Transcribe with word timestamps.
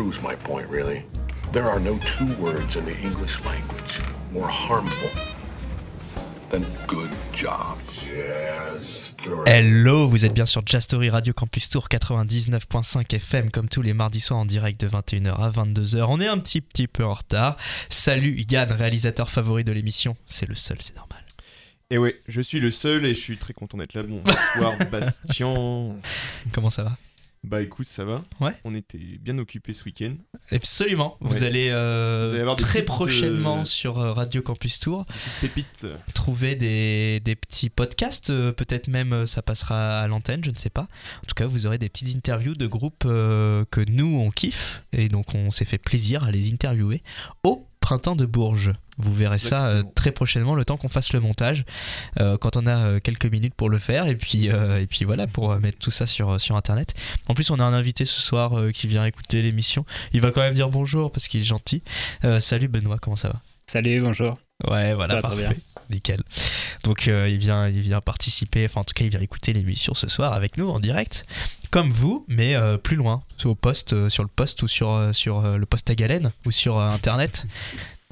proves 0.00 0.22
my 0.22 0.34
point, 0.44 0.66
really. 0.70 1.04
There 1.52 1.68
are 1.68 1.78
no 1.78 1.98
two 1.98 2.34
words 2.42 2.76
in 2.76 2.86
the 2.86 2.96
English 3.02 3.38
language 3.44 4.00
more 4.32 4.48
harmful 4.48 5.10
than 6.48 6.64
good 6.86 7.10
job. 7.34 7.76
Jazz 7.92 9.12
story. 9.20 9.44
Hello, 9.46 10.08
vous 10.08 10.24
êtes 10.24 10.32
bien 10.32 10.46
sur 10.46 10.62
Jazz 10.64 10.84
Story 10.84 11.10
Radio 11.10 11.34
Campus 11.34 11.68
Tour 11.68 11.88
99.5 11.90 13.14
FM 13.14 13.50
comme 13.50 13.68
tous 13.68 13.82
les 13.82 13.92
mardis 13.92 14.20
soirs 14.20 14.40
en 14.40 14.46
direct 14.46 14.80
de 14.80 14.88
21h 14.88 15.34
à 15.34 15.50
22h. 15.50 16.06
On 16.08 16.18
est 16.18 16.28
un 16.28 16.38
petit 16.38 16.62
petit 16.62 16.88
peu 16.88 17.04
en 17.04 17.12
retard. 17.12 17.58
Salut 17.90 18.42
Yann, 18.50 18.72
réalisateur 18.72 19.28
favori 19.28 19.64
de 19.64 19.72
l'émission. 19.72 20.16
C'est 20.24 20.48
le 20.48 20.54
seul, 20.54 20.78
c'est 20.80 20.96
normal. 20.96 21.22
Et 21.90 21.98
ouais, 21.98 22.18
je 22.26 22.40
suis 22.40 22.60
le 22.60 22.70
seul 22.70 23.04
et 23.04 23.12
je 23.12 23.20
suis 23.20 23.36
très 23.36 23.52
content 23.52 23.76
d'être 23.76 23.92
là. 23.92 24.02
Bonsoir 24.04 24.72
Bastien. 24.90 25.96
Comment 26.52 26.70
ça 26.70 26.84
va? 26.84 26.96
Bah 27.42 27.62
écoute, 27.62 27.86
ça 27.86 28.04
va. 28.04 28.22
Ouais. 28.40 28.52
On 28.64 28.74
était 28.74 28.98
bien 28.98 29.38
occupés 29.38 29.72
ce 29.72 29.84
week-end. 29.84 30.14
Absolument. 30.50 31.16
Vous 31.20 31.42
allez, 31.42 31.70
euh, 31.70 32.24
Vous 32.26 32.32
allez 32.32 32.42
avoir 32.42 32.56
des 32.56 32.62
très 32.62 32.82
prochainement 32.82 33.60
euh, 33.60 33.64
sur 33.64 33.98
euh, 33.98 34.12
Radio 34.12 34.42
Campus 34.42 34.78
Tour 34.78 35.06
trouver 36.12 36.54
des, 36.54 37.20
des 37.20 37.36
petits 37.36 37.70
podcasts. 37.70 38.28
Peut-être 38.52 38.88
même 38.88 39.26
ça 39.26 39.40
passera 39.40 40.00
à 40.00 40.06
l'antenne, 40.06 40.44
je 40.44 40.50
ne 40.50 40.56
sais 40.56 40.70
pas. 40.70 40.82
En 40.82 41.26
tout 41.26 41.34
cas, 41.34 41.46
vous 41.46 41.66
aurez 41.66 41.78
des 41.78 41.88
petites 41.88 42.14
interviews 42.14 42.54
de 42.54 42.66
groupes 42.66 43.04
euh, 43.06 43.64
que 43.70 43.80
nous 43.88 44.18
on 44.18 44.30
kiffe 44.30 44.82
et 44.92 45.08
donc 45.08 45.34
on 45.34 45.50
s'est 45.50 45.64
fait 45.64 45.78
plaisir 45.78 46.24
à 46.24 46.30
les 46.30 46.52
interviewer 46.52 47.02
au 47.42 47.66
printemps 47.80 48.16
de 48.16 48.26
Bourges. 48.26 48.72
Vous 48.98 49.14
verrez 49.14 49.38
ça 49.38 49.66
euh, 49.66 49.82
très 49.94 50.12
prochainement, 50.12 50.54
le 50.54 50.64
temps 50.64 50.76
qu'on 50.76 50.88
fasse 50.88 51.12
le 51.12 51.20
montage, 51.20 51.64
euh, 52.20 52.36
quand 52.36 52.56
on 52.56 52.66
a 52.66 52.76
euh, 52.76 53.00
quelques 53.00 53.26
minutes 53.26 53.54
pour 53.54 53.70
le 53.70 53.78
faire, 53.78 54.06
et 54.06 54.14
puis, 54.16 54.50
euh, 54.50 54.80
et 54.80 54.86
puis 54.86 55.04
voilà, 55.06 55.26
pour 55.26 55.50
euh, 55.52 55.58
mettre 55.58 55.78
tout 55.78 55.90
ça 55.90 56.06
sur, 56.06 56.38
sur 56.40 56.56
Internet. 56.56 56.94
En 57.26 57.34
plus, 57.34 57.50
on 57.50 57.58
a 57.58 57.64
un 57.64 57.72
invité 57.72 58.04
ce 58.04 58.20
soir 58.20 58.58
euh, 58.58 58.72
qui 58.72 58.86
vient 58.86 59.04
écouter 59.06 59.40
l'émission. 59.42 59.86
Il 60.12 60.20
va 60.20 60.30
quand 60.30 60.42
même 60.42 60.54
dire 60.54 60.68
bonjour 60.68 61.10
parce 61.10 61.28
qu'il 61.28 61.40
est 61.40 61.44
gentil. 61.44 61.82
Euh, 62.24 62.40
salut 62.40 62.68
Benoît, 62.68 62.98
comment 63.00 63.16
ça 63.16 63.28
va? 63.28 63.40
Salut, 63.66 64.00
bonjour. 64.00 64.34
Ouais, 64.68 64.94
voilà, 64.94 65.14
va 65.16 65.22
très 65.22 65.36
parfait. 65.36 65.48
bien. 65.48 65.54
Nickel. 65.90 66.20
Donc 66.84 67.08
euh, 67.08 67.28
il 67.28 67.38
vient, 67.38 67.68
il 67.68 67.80
vient 67.80 68.00
participer, 68.00 68.64
enfin 68.64 68.82
en 68.82 68.84
tout 68.84 68.94
cas 68.94 69.04
il 69.04 69.10
vient 69.10 69.20
écouter 69.20 69.52
l'émission 69.52 69.94
ce 69.94 70.08
soir 70.08 70.32
avec 70.32 70.56
nous 70.56 70.68
en 70.68 70.78
direct, 70.78 71.24
comme 71.70 71.90
vous, 71.90 72.24
mais 72.28 72.54
euh, 72.54 72.76
plus 72.76 72.96
loin, 72.96 73.22
au 73.44 73.54
poste, 73.54 73.92
euh, 73.92 74.08
sur 74.08 74.22
le 74.22 74.28
poste 74.28 74.62
ou 74.62 74.68
sur, 74.68 75.10
sur 75.12 75.42
le 75.42 75.66
poste 75.66 75.90
à 75.90 75.94
galène 75.94 76.32
ou 76.46 76.50
sur 76.50 76.78
internet. 76.78 77.44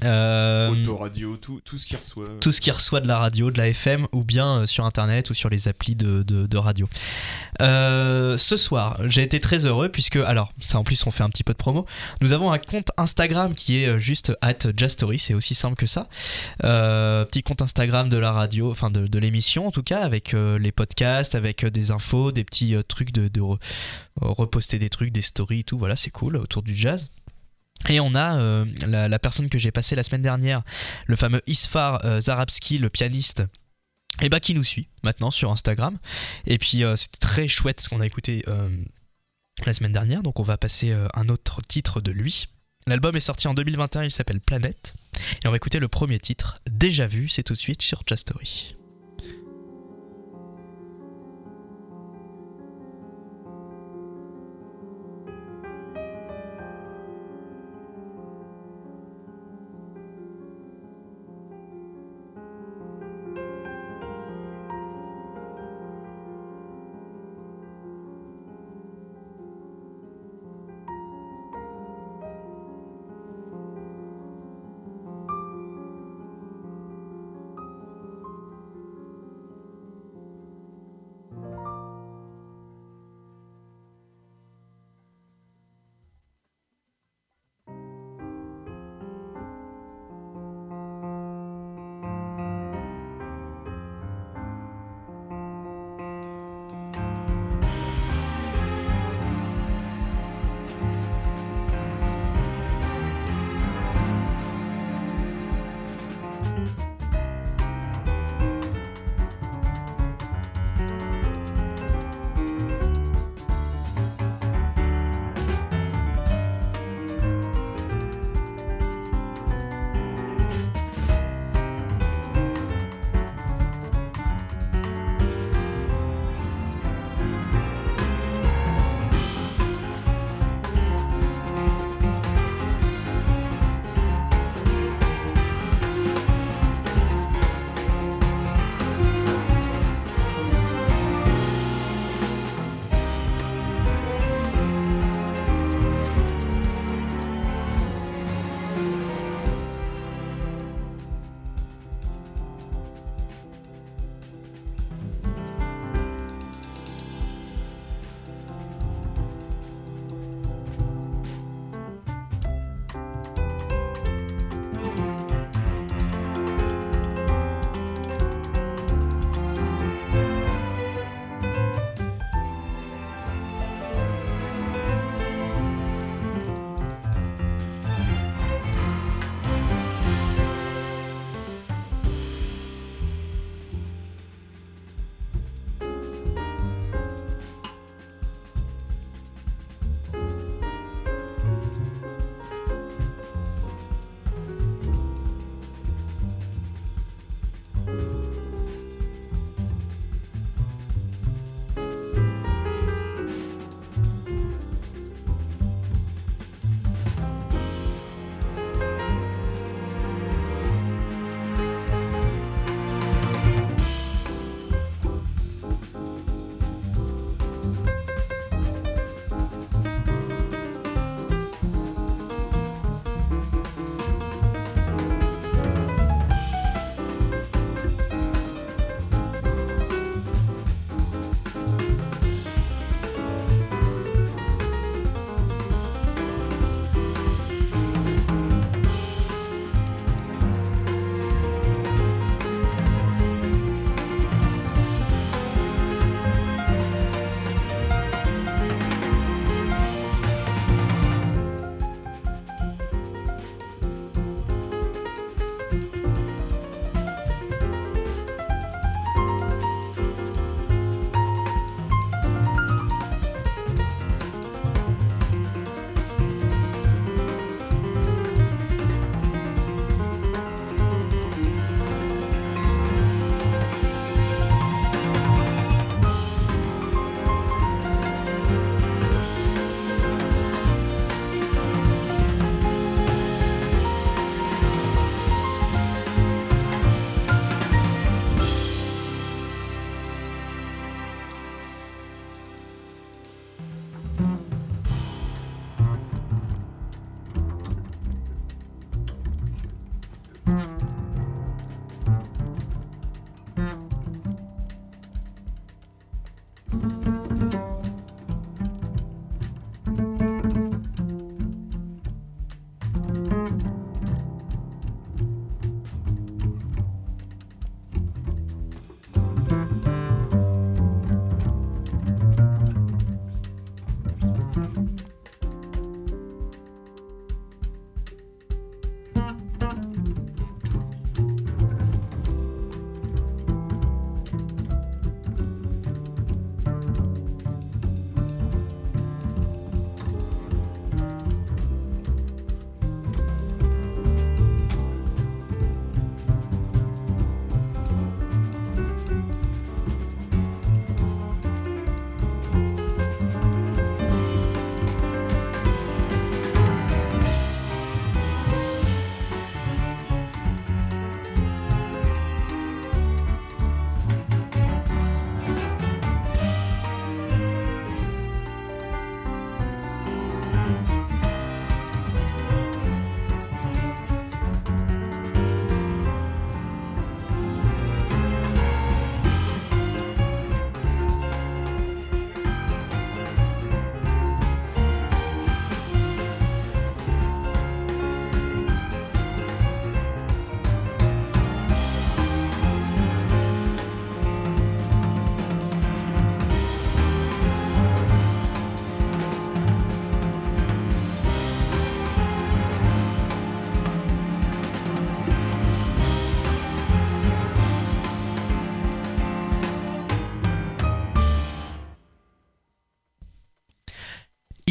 Euh, 0.03 0.69
Autoradio, 0.69 1.35
tout, 1.37 1.59
tout 1.65 1.77
ce 1.77 1.85
qu'il 1.85 1.97
reçoit. 1.97 2.27
tout 2.39 2.51
ce 2.51 2.61
qui 2.61 2.71
reçoit 2.71 3.01
de 3.01 3.07
la 3.07 3.17
radio, 3.17 3.51
de 3.51 3.57
la 3.57 3.67
FM, 3.67 4.07
ou 4.13 4.23
bien 4.23 4.59
euh, 4.61 4.65
sur 4.65 4.85
internet 4.85 5.29
ou 5.29 5.33
sur 5.33 5.49
les 5.49 5.67
applis 5.67 5.95
de, 5.95 6.23
de- 6.23 6.47
de 6.47 6.57
radio. 6.57 6.87
Euh, 7.61 8.37
ce 8.37 8.55
soir, 8.57 8.99
j'ai 9.05 9.23
été 9.23 9.39
très 9.39 9.65
heureux 9.65 9.89
puisque, 9.89 10.15
alors, 10.15 10.53
ça 10.61 10.79
en 10.79 10.83
plus 10.83 11.05
on 11.05 11.11
fait 11.11 11.23
un 11.23 11.29
petit 11.29 11.43
peu 11.43 11.53
de 11.53 11.57
promo, 11.57 11.85
nous 12.21 12.31
avons 12.33 12.51
un 12.51 12.57
compte 12.59 12.91
Instagram 12.97 13.53
qui 13.55 13.83
est 13.83 13.87
euh, 13.87 13.99
juste 13.99 14.31
at 14.41 14.55
Jastory, 14.75 15.19
c'est 15.19 15.33
aussi 15.33 15.55
simple 15.55 15.75
que 15.75 15.85
ça. 15.87 16.07
Euh, 16.63 17.25
petit 17.25 17.43
compte 17.43 17.61
Instagram 17.61 18.07
de 18.09 18.17
la 18.17 18.31
radio, 18.31 18.71
enfin 18.71 18.89
de, 18.89 19.05
de 19.07 19.19
l'émission 19.19 19.67
en 19.67 19.71
tout 19.71 19.83
cas, 19.83 19.99
avec 20.01 20.33
les 20.33 20.71
podcasts, 20.71 21.35
avec 21.35 21.65
des 21.65 21.91
infos, 21.91 22.31
des 22.31 22.43
petits 22.43 22.75
trucs 22.87 23.11
de, 23.11 23.27
de 23.27 23.41
re- 23.41 23.57
reposter 24.21 24.79
des 24.79 24.89
trucs, 24.89 25.11
des 25.11 25.21
stories, 25.21 25.63
tout, 25.63 25.77
voilà, 25.77 25.95
c'est 25.95 26.09
cool 26.11 26.37
autour 26.37 26.61
du 26.63 26.75
jazz. 26.75 27.09
Et 27.87 27.99
on 27.99 28.13
a 28.13 28.37
euh, 28.37 28.65
la, 28.85 29.19
personne 29.19 29.49
que 29.49 29.57
j'ai 29.57 29.71
passée 29.71 29.95
la 29.95 30.03
semaine 30.03 30.21
dernière, 30.21 30.63
le 31.07 31.15
fameux 31.15 31.41
Isfar 31.47 32.03
euh, 32.05 32.19
Zarabski, 32.19 32.77
le 32.77 32.89
pianiste, 32.89 33.43
et 34.21 34.29
bah 34.29 34.39
qui 34.39 34.53
nous 34.53 34.63
suit 34.63 34.89
maintenant 35.03 35.31
sur 35.31 35.51
Instagram. 35.51 35.97
Et 36.45 36.57
puis 36.57 36.83
euh, 36.83 36.95
c'était 36.95 37.19
très 37.19 37.47
chouette 37.47 37.79
ce 37.79 37.89
qu'on 37.89 38.01
a 38.01 38.05
écouté 38.05 38.43
euh, 38.47 38.69
la 39.65 39.73
semaine 39.73 39.93
dernière, 39.93 40.23
donc 40.23 40.39
on 40.39 40.43
va 40.43 40.57
passer 40.57 40.95
un 41.13 41.29
autre 41.29 41.61
titre 41.67 42.01
de 42.01 42.11
lui. 42.11 42.47
L'album 42.87 43.15
est 43.15 43.21
sorti 43.21 43.47
en 43.47 43.53
2021, 43.53 44.03
il 44.03 44.11
s'appelle 44.11 44.39
Planète. 44.39 44.93
Et 45.43 45.47
on 45.47 45.51
va 45.51 45.57
écouter 45.57 45.79
le 45.79 45.87
premier 45.87 46.19
titre, 46.19 46.59
Déjà 46.69 47.07
vu, 47.07 47.27
c'est 47.27 47.43
tout 47.43 47.53
de 47.53 47.59
suite 47.59 47.81
sur 47.81 48.01
Just 48.07 48.31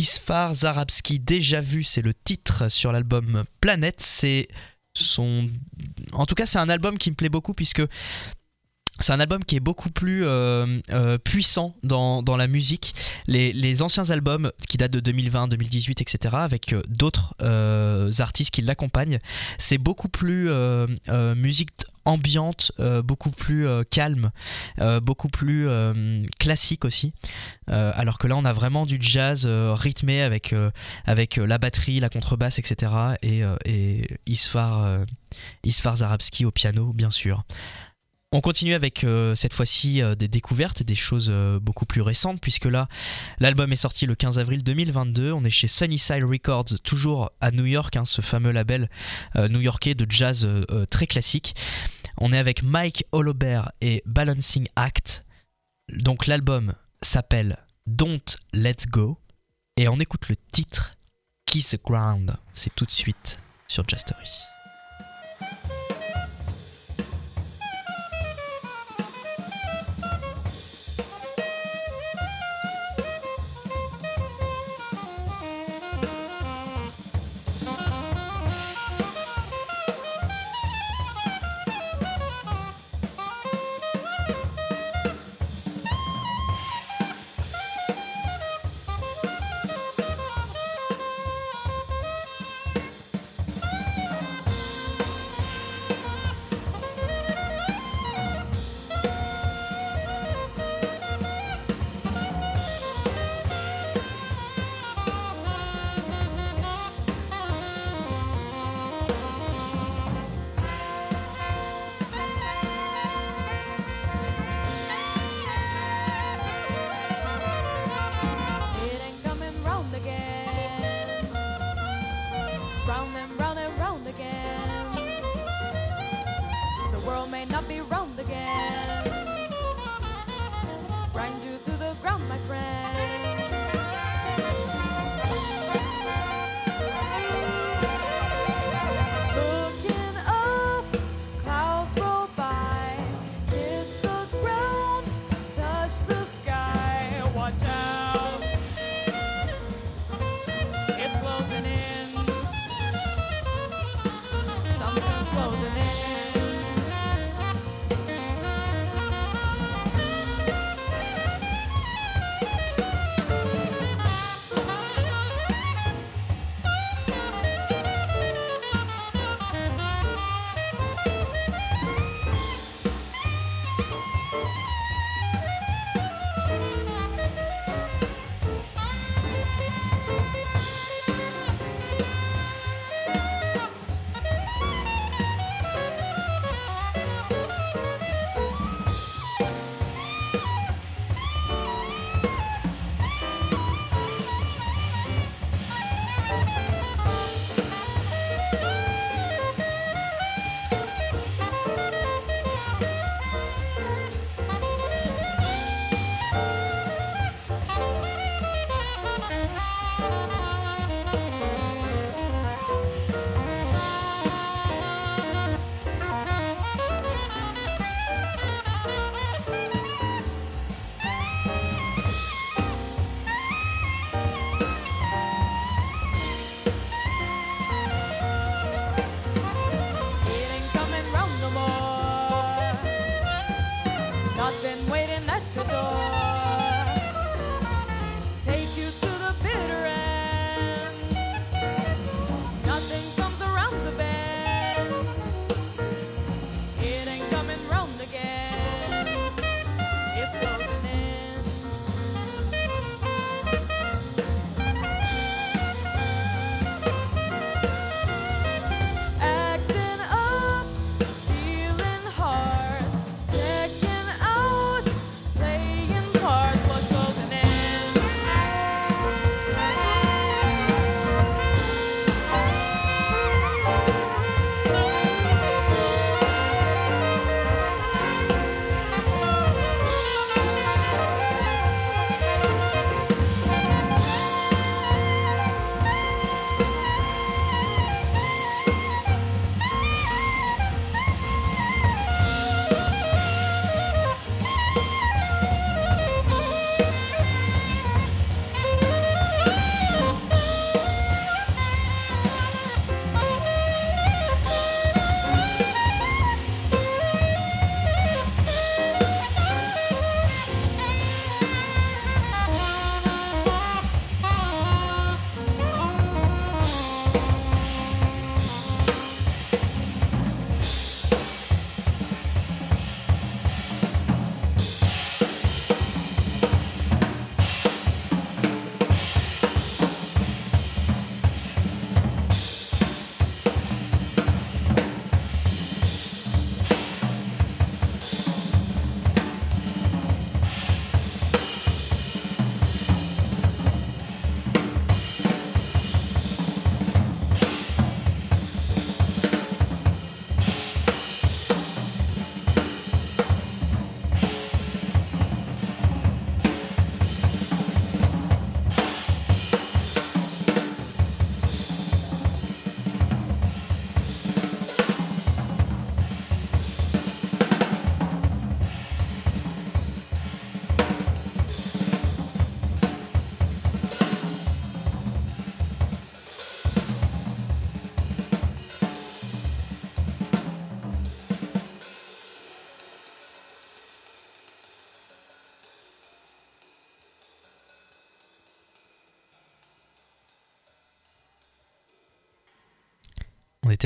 Isfar 0.09 0.55
Zarabski, 0.55 1.19
déjà 1.19 1.61
vu, 1.61 1.83
c'est 1.85 2.01
le 2.01 2.15
titre 2.15 2.71
sur 2.71 2.93
l'album 2.93 3.45
Planète. 3.61 4.01
C'est 4.01 4.49
son. 4.97 5.51
En 6.13 6.25
tout 6.25 6.35
cas, 6.35 6.47
c'est 6.47 6.59
un 6.59 6.71
album 6.71 6.97
qui 6.97 7.11
me 7.11 7.15
plaît 7.15 7.29
beaucoup 7.29 7.53
puisque 7.53 7.83
c'est 9.01 9.13
un 9.13 9.21
album 9.21 9.45
qui 9.45 9.57
est 9.57 9.61
beaucoup 9.61 9.91
plus 9.91 10.25
euh, 10.25 10.81
euh, 10.91 11.19
puissant 11.19 11.77
dans, 11.83 12.23
dans, 12.23 12.37
la 12.37 12.49
musique. 12.49 12.95
Les, 13.27 13.53
les, 13.53 13.83
anciens 13.83 14.11
albums 14.11 14.51
qui 14.69 14.77
datent 14.77 14.93
de 14.93 15.01
2020, 15.01 15.49
2018, 15.49 16.03
etc., 16.03 16.35
avec 16.39 16.73
euh, 16.73 16.83
d'autres 16.89 17.35
artistes 18.21 18.51
qui 18.51 18.63
l'accompagnent, 18.63 19.19
c'est 19.59 19.79
beaucoup 19.79 20.09
plus 20.09 20.51
musique 21.37 21.71
ambiante, 22.05 22.73
beaucoup 23.05 23.31
plus 23.31 23.67
calme, 23.91 24.31
beaucoup 25.03 25.29
plus 25.29 25.69
classique 26.39 26.85
aussi. 26.85 27.13
alors 27.67 28.19
que 28.19 28.27
là, 28.27 28.37
on 28.37 28.45
a 28.45 28.53
vraiment 28.53 28.87
du 28.87 28.99
jazz 29.01 29.47
rythmé 29.47 30.23
avec, 30.23 30.55
avec 31.05 31.37
la 31.37 31.59
batterie, 31.59 32.01
la 32.01 32.09
contrebasse, 32.09 32.59
etc. 32.59 32.93
Et, 33.23 33.43
et 33.65 34.07
Isfar, 34.27 35.01
Isfar 35.65 35.97
Zarabski 35.97 36.45
au 36.45 36.51
piano, 36.51 36.93
bien 36.93 37.11
sûr. 37.11 37.45
On 38.31 38.43
continue 38.43 38.75
avec 38.75 39.05
euh, 39.05 39.35
cette 39.35 39.55
fois-ci 39.55 40.03
euh, 40.03 40.15
des 40.15 40.29
découvertes 40.29 40.83
et 40.83 40.85
des 40.85 40.95
choses 40.95 41.29
euh, 41.31 41.59
beaucoup 41.59 41.87
plus 41.87 42.03
récentes, 42.03 42.43
puisque 42.43 42.67
là, 42.67 42.87
l'album 43.41 43.73
est 43.73 43.77
sorti 43.77 44.05
le 44.05 44.15
15 44.15 44.39
avril 44.39 44.63
2022. 44.63 45.33
On 45.33 45.45
est 45.45 45.51
chez 45.51 45.67
Sunnyside 45.67 46.25
Records, 46.25 46.79
toujours 46.85 47.31
à 47.41 47.51
New 47.53 47.65
York, 47.65 47.97
hein, 47.97 48.05
ce 48.05 48.21
fameux 48.21 48.51
label 48.51 48.91
new-yorkais 49.35 49.95
de 49.95 50.05
jazz 50.09 50.47
très 50.91 51.07
classique. 51.07 51.55
On 52.19 52.33
est 52.33 52.39
avec 52.39 52.63
Mike 52.63 53.05
Holobert 53.13 53.73
et 53.81 54.03
Balancing 54.05 54.69
Act. 54.77 55.25
Donc 55.91 56.27
l'album 56.27 56.75
s'appelle 57.01 57.57
Don't 57.87 58.37
Let's 58.53 58.87
Go, 58.89 59.19
et 59.79 59.89
on 59.89 59.99
écoute 60.01 60.29
le 60.29 60.37
titre 60.53 60.93
Kiss 61.47 61.71
the 61.71 61.83
Ground. 61.83 62.37
C'est 62.53 62.75
tout 62.75 62.85
de 62.85 62.91
suite 62.91 63.39
sur 63.69 63.89
Jastery. 63.89 64.29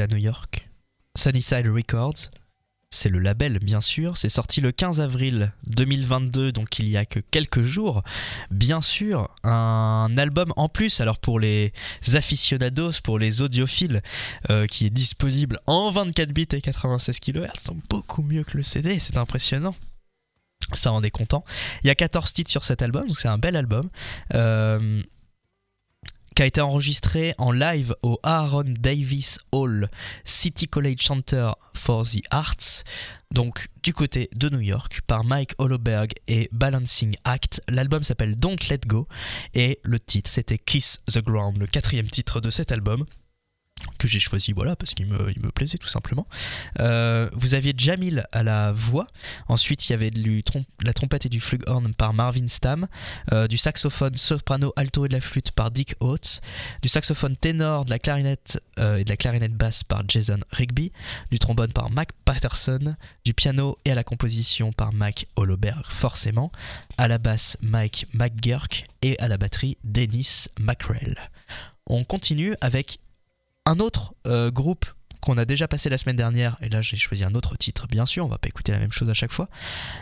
New 0.07 0.17
York. 0.19 0.69
Sunnyside 1.17 1.69
Records, 1.69 2.31
c'est 2.93 3.09
le 3.09 3.19
label 3.19 3.59
bien 3.59 3.81
sûr, 3.81 4.19
c'est 4.19 4.29
sorti 4.29 4.61
le 4.61 4.71
15 4.71 5.01
avril 5.01 5.53
2022, 5.67 6.53
donc 6.53 6.79
il 6.79 6.89
y 6.89 6.99
a 6.99 7.07
que 7.07 7.21
quelques 7.21 7.63
jours. 7.63 8.03
Bien 8.51 8.83
sûr, 8.83 9.31
un 9.45 10.15
album 10.19 10.53
en 10.57 10.69
plus, 10.69 11.01
alors 11.01 11.19
pour 11.19 11.41
les 11.41 11.73
aficionados, 12.13 12.93
pour 13.03 13.19
les 13.19 13.41
audiophiles, 13.41 14.03
euh, 14.51 14.67
qui 14.67 14.87
est 14.87 14.91
disponible 14.91 15.59
en 15.67 15.91
24 15.91 16.33
bits 16.33 16.49
et 16.53 16.61
96 16.61 17.19
kHz, 17.19 17.49
c'est 17.59 17.73
beaucoup 17.89 18.23
mieux 18.23 18.45
que 18.45 18.59
le 18.59 18.63
CD, 18.63 18.99
c'est 18.99 19.17
impressionnant. 19.17 19.75
Ça 20.75 20.93
en 20.93 21.03
est 21.03 21.11
content. 21.11 21.45
Il 21.83 21.87
y 21.87 21.91
a 21.91 21.95
14 21.95 22.31
titres 22.33 22.51
sur 22.51 22.63
cet 22.63 22.83
album, 22.83 23.09
donc 23.09 23.19
c'est 23.19 23.29
un 23.29 23.39
bel 23.39 23.57
album. 23.57 23.89
Euh, 24.35 25.03
qui 26.35 26.43
a 26.43 26.47
été 26.47 26.61
enregistré 26.61 27.35
en 27.39 27.53
live 27.53 27.95
au 28.03 28.19
Aaron 28.23 28.65
Davis 28.67 29.39
Hall 29.53 29.89
City 30.25 30.67
College 30.67 31.03
Center 31.03 31.53
for 31.75 32.05
the 32.05 32.23
Arts, 32.31 32.85
donc 33.31 33.69
du 33.83 33.93
côté 33.93 34.31
de 34.35 34.49
New 34.49 34.61
York, 34.61 35.01
par 35.07 35.25
Mike 35.25 35.55
Holoberg 35.59 36.13
et 36.29 36.49
Balancing 36.53 37.17
Act. 37.25 37.63
L'album 37.69 38.03
s'appelle 38.03 38.37
Don't 38.37 38.59
Let 38.71 38.81
Go 38.87 39.09
et 39.55 39.79
le 39.83 39.99
titre 39.99 40.31
c'était 40.31 40.59
Kiss 40.59 41.01
the 41.11 41.23
Ground, 41.23 41.59
le 41.59 41.67
quatrième 41.67 42.09
titre 42.09 42.41
de 42.41 42.51
cet 42.51 42.73
album 42.73 43.05
que 44.03 44.09
j'ai 44.09 44.21
choisi 44.21 44.53
voilà 44.53 44.77
parce 44.77 44.95
qu'il 44.95 45.07
me, 45.07 45.31
il 45.35 45.41
me 45.43 45.51
plaisait 45.51 45.79
tout 45.79 45.89
simplement. 45.89 46.27
Euh, 46.81 47.29
vous 47.35 47.55
aviez 47.55 47.73
Jamil 47.77 48.25
à 48.33 48.43
la 48.43 48.73
voix. 48.73 49.07
Ensuite 49.49 49.89
il 49.89 49.93
y 49.93 49.95
avait 49.95 50.11
du 50.11 50.43
trom- 50.43 50.65
la 50.83 50.93
trompette 50.93 51.27
et 51.27 51.29
du 51.29 51.41
flugelhorn 51.41 51.95
par 51.95 52.13
Marvin 52.13 52.49
Stam 52.49 52.89
euh, 53.33 53.47
du 53.47 53.57
saxophone 53.57 54.17
soprano 54.17 54.73
alto 54.77 55.05
et 55.05 55.09
de 55.09 55.15
la 55.15 55.21
flûte 55.21 55.53
par 55.53 55.71
Dick 55.71 55.95
Oates. 56.01 56.41
Du 56.83 56.89
saxophone 56.89 57.37
ténor 57.37 57.85
de 57.85 57.91
la 57.91 57.99
clarinette 57.99 58.61
euh, 58.79 58.97
et 58.97 59.05
de 59.05 59.11
la 59.11 59.17
clarinette 59.17 59.55
basse 59.55 59.85
par 59.85 60.03
Jason 60.09 60.41
Rigby. 60.51 60.93
Du 61.31 61.39
trombone 61.39 61.73
par 61.73 61.91
Mac 61.91 62.11
Patterson. 62.25 62.95
Du 63.25 63.35
piano 63.35 63.79
et 63.85 63.93
à 63.93 63.95
la 63.95 64.05
composition 64.05 64.73
par 64.73 64.93
Mike 64.93 65.29
Holoberg 65.37 65.85
forcément. 65.85 66.51
À 66.99 67.09
la 67.09 67.19
basse 67.19 67.57
Mike 67.63 68.07
McGurk. 68.13 68.85
Et 69.03 69.19
à 69.19 69.29
la 69.29 69.37
batterie 69.37 69.79
Dennis 69.85 70.49
McRae 70.61 71.15
on 71.89 72.05
continue 72.05 72.55
avec 72.61 73.01
un 73.67 73.79
autre 73.79 74.15
euh, 74.27 74.51
groupe 74.51 74.87
qu'on 75.21 75.39
a 75.39 75.45
déjà 75.45 75.69
passé 75.69 75.89
la 75.89 75.99
semaine 75.99 76.17
dernière, 76.17 76.59
et 76.63 76.69
là 76.69 76.83
j'ai 76.83 76.97
choisi 76.97 77.23
un 77.23 77.35
autre 77.35 77.57
titre, 77.57 77.87
bien 77.87 78.07
sûr, 78.07 78.27
on 78.27 78.29
va 78.29 78.39
pas 78.39 78.49
écouter 78.49 78.73
la 78.73 78.81
même 78.81 78.91
chose 78.91 79.09
à 79.09 79.15
chaque 79.15 79.31
fois. 79.31 79.49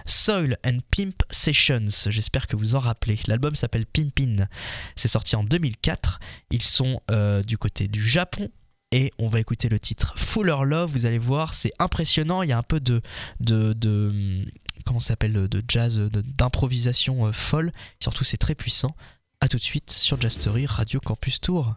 Soil 0.07 0.57
and 0.67 0.79
Pimp 0.91 1.23
Sessions, 1.31 1.89
j'espère 2.09 2.47
que 2.47 2.57
vous 2.57 2.75
en 2.75 2.81
rappelez. 2.81 3.21
L'album 3.27 3.55
s'appelle 3.55 3.85
Pimpin, 3.85 4.47
c'est 4.97 5.09
sorti 5.09 5.37
en 5.37 5.45
2004. 5.45 6.21
Ils 6.51 6.63
sont 6.63 7.03
euh, 7.11 7.43
du 7.43 7.59
côté 7.59 7.87
du 7.87 8.03
Japon. 8.03 8.51
Et 8.93 9.13
on 9.21 9.29
va 9.29 9.39
écouter 9.39 9.69
le 9.69 9.79
titre 9.79 10.15
Fuller 10.17 10.57
Love, 10.65 10.91
vous 10.91 11.07
allez 11.07 11.19
voir, 11.19 11.55
c'est 11.55 11.73
impressionnant, 11.79 12.43
il 12.43 12.49
y 12.49 12.53
a 12.53 12.59
un 12.59 12.65
peu 12.65 12.81
de, 12.81 13.01
de, 13.39 14.45
comment 14.85 14.99
s'appelle, 14.99 15.33
de 15.33 15.63
jazz, 15.69 16.01
d'improvisation 16.01 17.27
euh, 17.27 17.33
folle, 17.33 17.71
surtout 18.01 18.25
c'est 18.25 18.37
très 18.37 18.57
puissant. 18.57 18.97
A 19.41 19.47
tout 19.47 19.59
de 19.59 19.63
suite 19.63 19.93
sur 19.93 20.21
Jazz 20.21 20.33
Story, 20.33 20.67
Radio 20.67 20.99
Campus 20.99 21.41
Tour. 21.41 21.77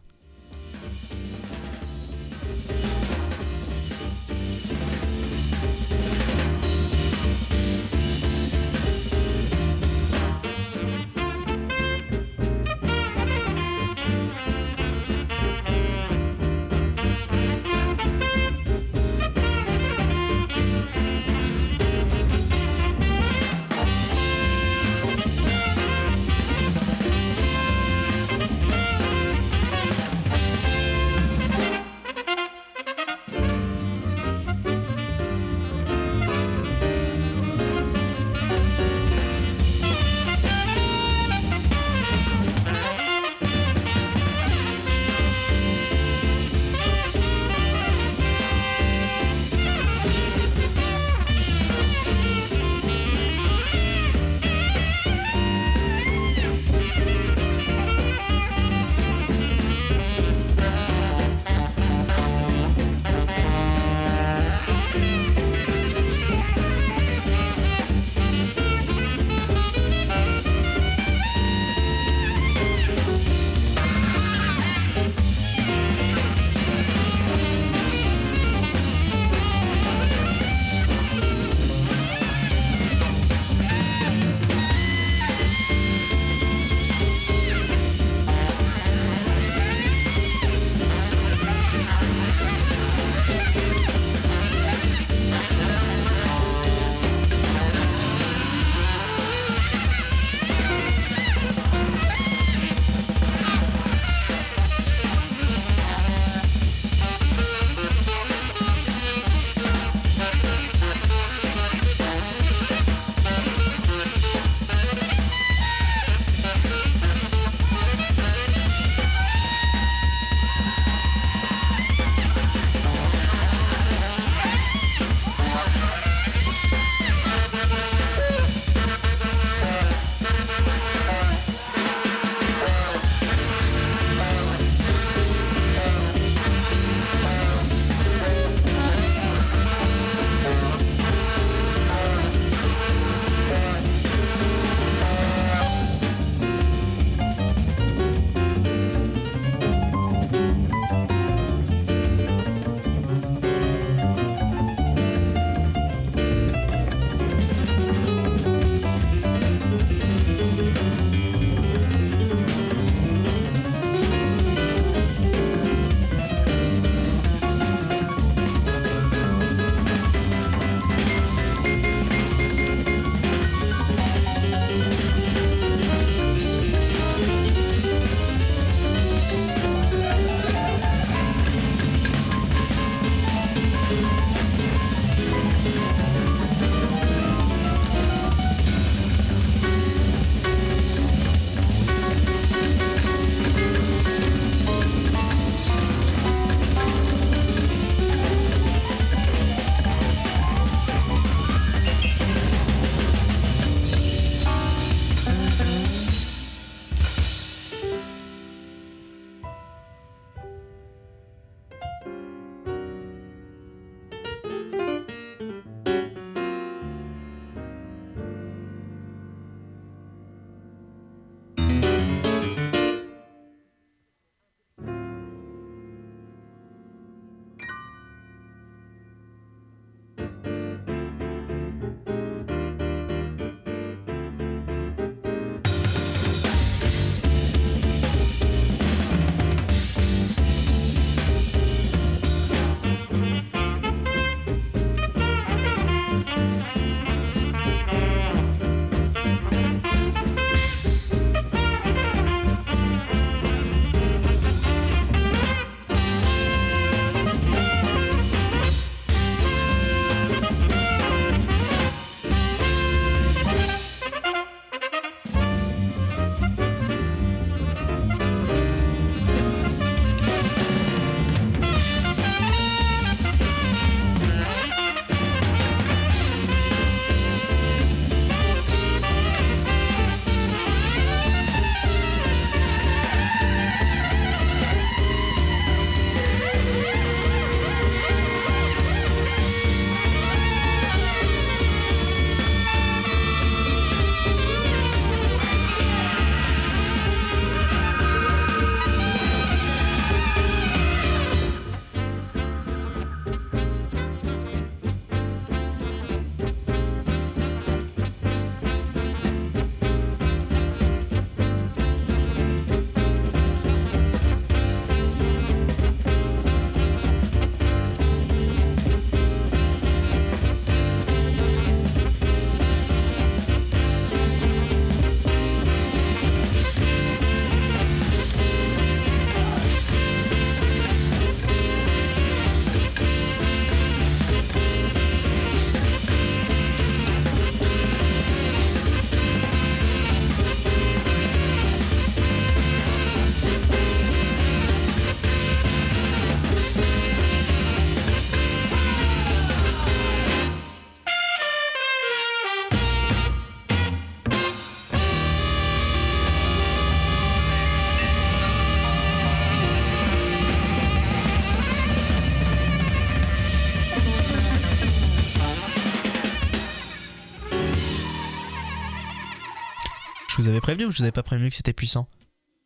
Vous 370.43 370.49
avez 370.49 370.62
prévenu 370.62 370.86
ou 370.86 370.91
je 370.91 370.97
vous 370.97 371.03
avais 371.03 371.12
pas 371.12 371.23
prévenu 371.23 371.49
que 371.49 371.56
c'était 371.56 371.73
puissant? 371.73 372.08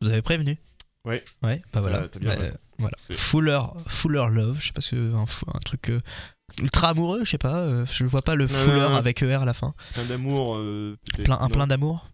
Vous 0.01 0.09
avez 0.09 0.21
prévenu? 0.21 0.57
Ouais. 1.05 1.23
Ouais, 1.41 1.61
bah 1.73 1.81
voilà. 1.81 2.07
T'as- 2.07 2.19
bien 2.19 2.35
Bah, 2.35 2.41
euh, 2.43 2.51
voilà. 2.79 2.97
Fuller, 3.11 3.61
Fuller 3.87 4.25
Love, 4.29 4.57
je 4.59 4.67
sais 4.67 4.73
pas 4.73 4.81
ce 4.81 4.91
que. 4.95 5.13
Un, 5.15 5.59
truc. 5.63 5.89
euh, 5.89 5.99
ultra 6.61 6.89
amoureux, 6.89 7.21
je 7.23 7.29
sais 7.31 7.37
pas. 7.37 7.55
euh, 7.59 7.85
je 7.85 8.03
vois 8.05 8.21
pas 8.21 8.35
le 8.35 8.45
Non, 8.45 8.49
Fuller 8.53 8.79
non, 8.81 8.89
non. 8.89 8.95
avec 8.97 9.21
ER 9.23 9.35
à 9.35 9.45
la 9.45 9.53
fin. 9.53 9.73
Plein 9.93 10.03
d'amour. 10.05 10.55
euh, 10.57 10.97
Plein, 11.23 11.37
un 11.39 11.49
plein 11.49 11.65
d'amour? 11.67 12.09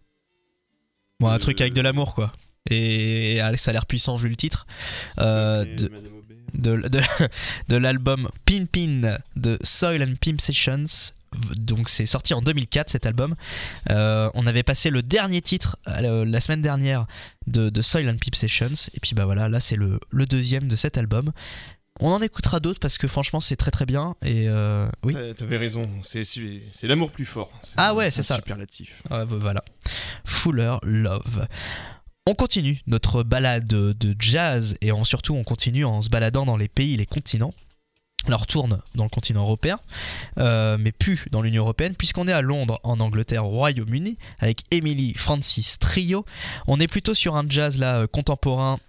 Bon, 1.19 1.30
un 1.30 1.39
truc 1.39 1.60
avec 1.62 1.73
de 1.73 1.82
l'amour, 1.82 2.13
quoi. 2.15 2.32
Et, 2.69 3.38
et 3.38 3.58
ça 3.58 3.71
a 3.71 3.73
l'air 3.73 3.86
puissant 3.86 4.15
vu 4.15 4.30
le 4.30 4.36
titre. 4.36 4.65
De, 5.17 5.65
de, 6.54 6.88
de, 6.88 7.02
de 7.69 7.76
l'album 7.78 8.30
Pimpin 8.45 9.17
de 9.36 9.58
Soil 9.63 10.04
and 10.04 10.13
Pimp 10.21 10.39
Sessions. 10.39 10.86
Donc 11.58 11.89
c'est 11.89 12.06
sorti 12.06 12.34
en 12.34 12.41
2004 12.41 12.89
cet 12.89 13.06
album. 13.06 13.36
Euh, 13.89 14.30
on 14.34 14.46
avait 14.48 14.63
passé 14.63 14.89
le 14.89 15.02
dernier 15.02 15.41
titre 15.41 15.78
euh, 15.88 16.26
la 16.26 16.39
semaine 16.39 16.62
dernière 16.62 17.06
de, 17.48 17.69
de 17.69 17.82
Soil 17.82 18.08
and 18.10 18.17
Pimp 18.17 18.36
Sessions. 18.36 18.89
Et 18.93 19.00
puis 19.00 19.13
bah 19.15 19.26
voilà, 19.26 19.50
là 19.50 19.60
c'est 19.60 19.76
le, 19.76 20.00
le 20.10 20.26
deuxième 20.26 20.67
de 20.67 20.76
cet 20.76 20.98
album. 20.98 21.32
On 22.00 22.10
en 22.10 22.22
écoutera 22.22 22.60
d'autres 22.60 22.80
parce 22.80 22.98
que 22.98 23.06
franchement 23.08 23.39
c'est 23.39 23.56
très 23.56 23.69
très 23.72 23.86
bien. 23.86 24.15
Et 24.24 24.48
euh, 24.50 24.88
oui, 25.04 25.15
T'avais 25.36 25.58
raison, 25.58 25.88
c'est 26.02 26.24
l'amour 26.84 27.12
plus 27.12 27.26
fort. 27.26 27.52
Ah 27.78 27.93
ouais, 27.93 28.10
c'est 28.10 28.24
ça. 28.24 28.36
Superlatif. 28.38 29.04
Bah, 29.10 29.26
voilà. 29.26 29.63
Fuller 30.26 30.78
Love. 30.84 31.48
On 32.26 32.36
continue 32.36 32.80
notre 32.88 33.22
balade 33.24 33.67
de 33.67 34.15
jazz 34.17 34.78
et 34.82 34.91
en- 34.93 35.04
surtout 35.04 35.36
on 35.36 35.43
continue 35.43 35.84
en 35.86 36.02
se 36.02 36.10
baladant 36.10 36.46
dans 36.46 36.56
les 36.58 36.69
pays, 36.69 36.96
les 36.96 37.06
continents. 37.06 37.54
Alors 38.28 38.40
on 38.40 38.42
retourne 38.44 38.82
dans 38.96 39.04
le 39.04 39.10
continent 39.10 39.42
européen, 39.42 39.80
euh, 40.38 40.78
mais 40.80 40.92
plus 40.92 41.26
dans 41.32 41.42
l'Union 41.42 41.64
Européenne, 41.64 41.96
puisqu'on 41.96 42.28
est 42.28 42.34
à 42.34 42.42
Londres, 42.42 42.80
en 42.84 43.00
Angleterre, 43.00 43.46
au 43.46 43.50
Royaume-Uni, 43.50 44.18
avec 44.40 44.62
Emily 44.72 45.14
Francis 45.14 45.78
Trio. 45.78 46.26
On 46.68 46.80
est 46.80 46.88
plutôt 46.88 47.14
sur 47.14 47.36
un 47.36 47.44
jazz 47.50 47.78
là 47.78 48.00
euh, 48.02 48.08
contemporain. 48.08 48.80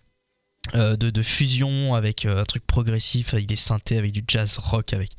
euh, 0.75 0.97
de, 0.97 1.11
de 1.11 1.23
fusion 1.23 1.95
avec 1.95 2.25
un 2.25 2.45
truc 2.45 2.67
progressif, 2.67 3.35
avec 3.35 3.47
des 3.47 3.57
synthés, 3.57 3.99
avec 3.99 4.13
du 4.13 4.25
jazz 4.27 4.57
rock, 4.59 4.95
avec 4.95 5.11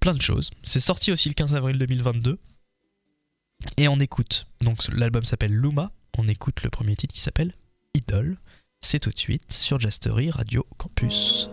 plein 0.00 0.14
de 0.14 0.20
choses. 0.20 0.50
C'est 0.62 0.80
sorti 0.80 1.10
aussi 1.10 1.28
le 1.28 1.34
15 1.34 1.54
avril 1.54 1.78
2022. 1.78 2.38
Et 3.78 3.88
on 3.88 3.98
écoute, 3.98 4.46
donc 4.60 4.78
l'album 4.92 5.24
s'appelle 5.24 5.52
Luma, 5.54 5.90
on 6.18 6.28
écoute 6.28 6.62
le 6.64 6.70
premier 6.70 6.96
titre 6.96 7.14
qui 7.14 7.20
s'appelle 7.20 7.54
Idol. 7.94 8.36
C'est 8.82 9.00
tout 9.00 9.10
de 9.10 9.18
suite 9.18 9.50
sur 9.52 9.80
Jastery 9.80 10.30
Radio 10.30 10.66
Campus 10.76 11.48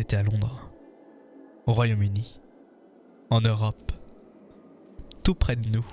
était 0.00 0.16
à 0.16 0.22
Londres, 0.22 0.70
au 1.66 1.72
Royaume-Uni, 1.72 2.40
en 3.30 3.40
Europe, 3.40 3.92
tout 5.22 5.34
près 5.34 5.56
de 5.56 5.68
nous, 5.68 5.86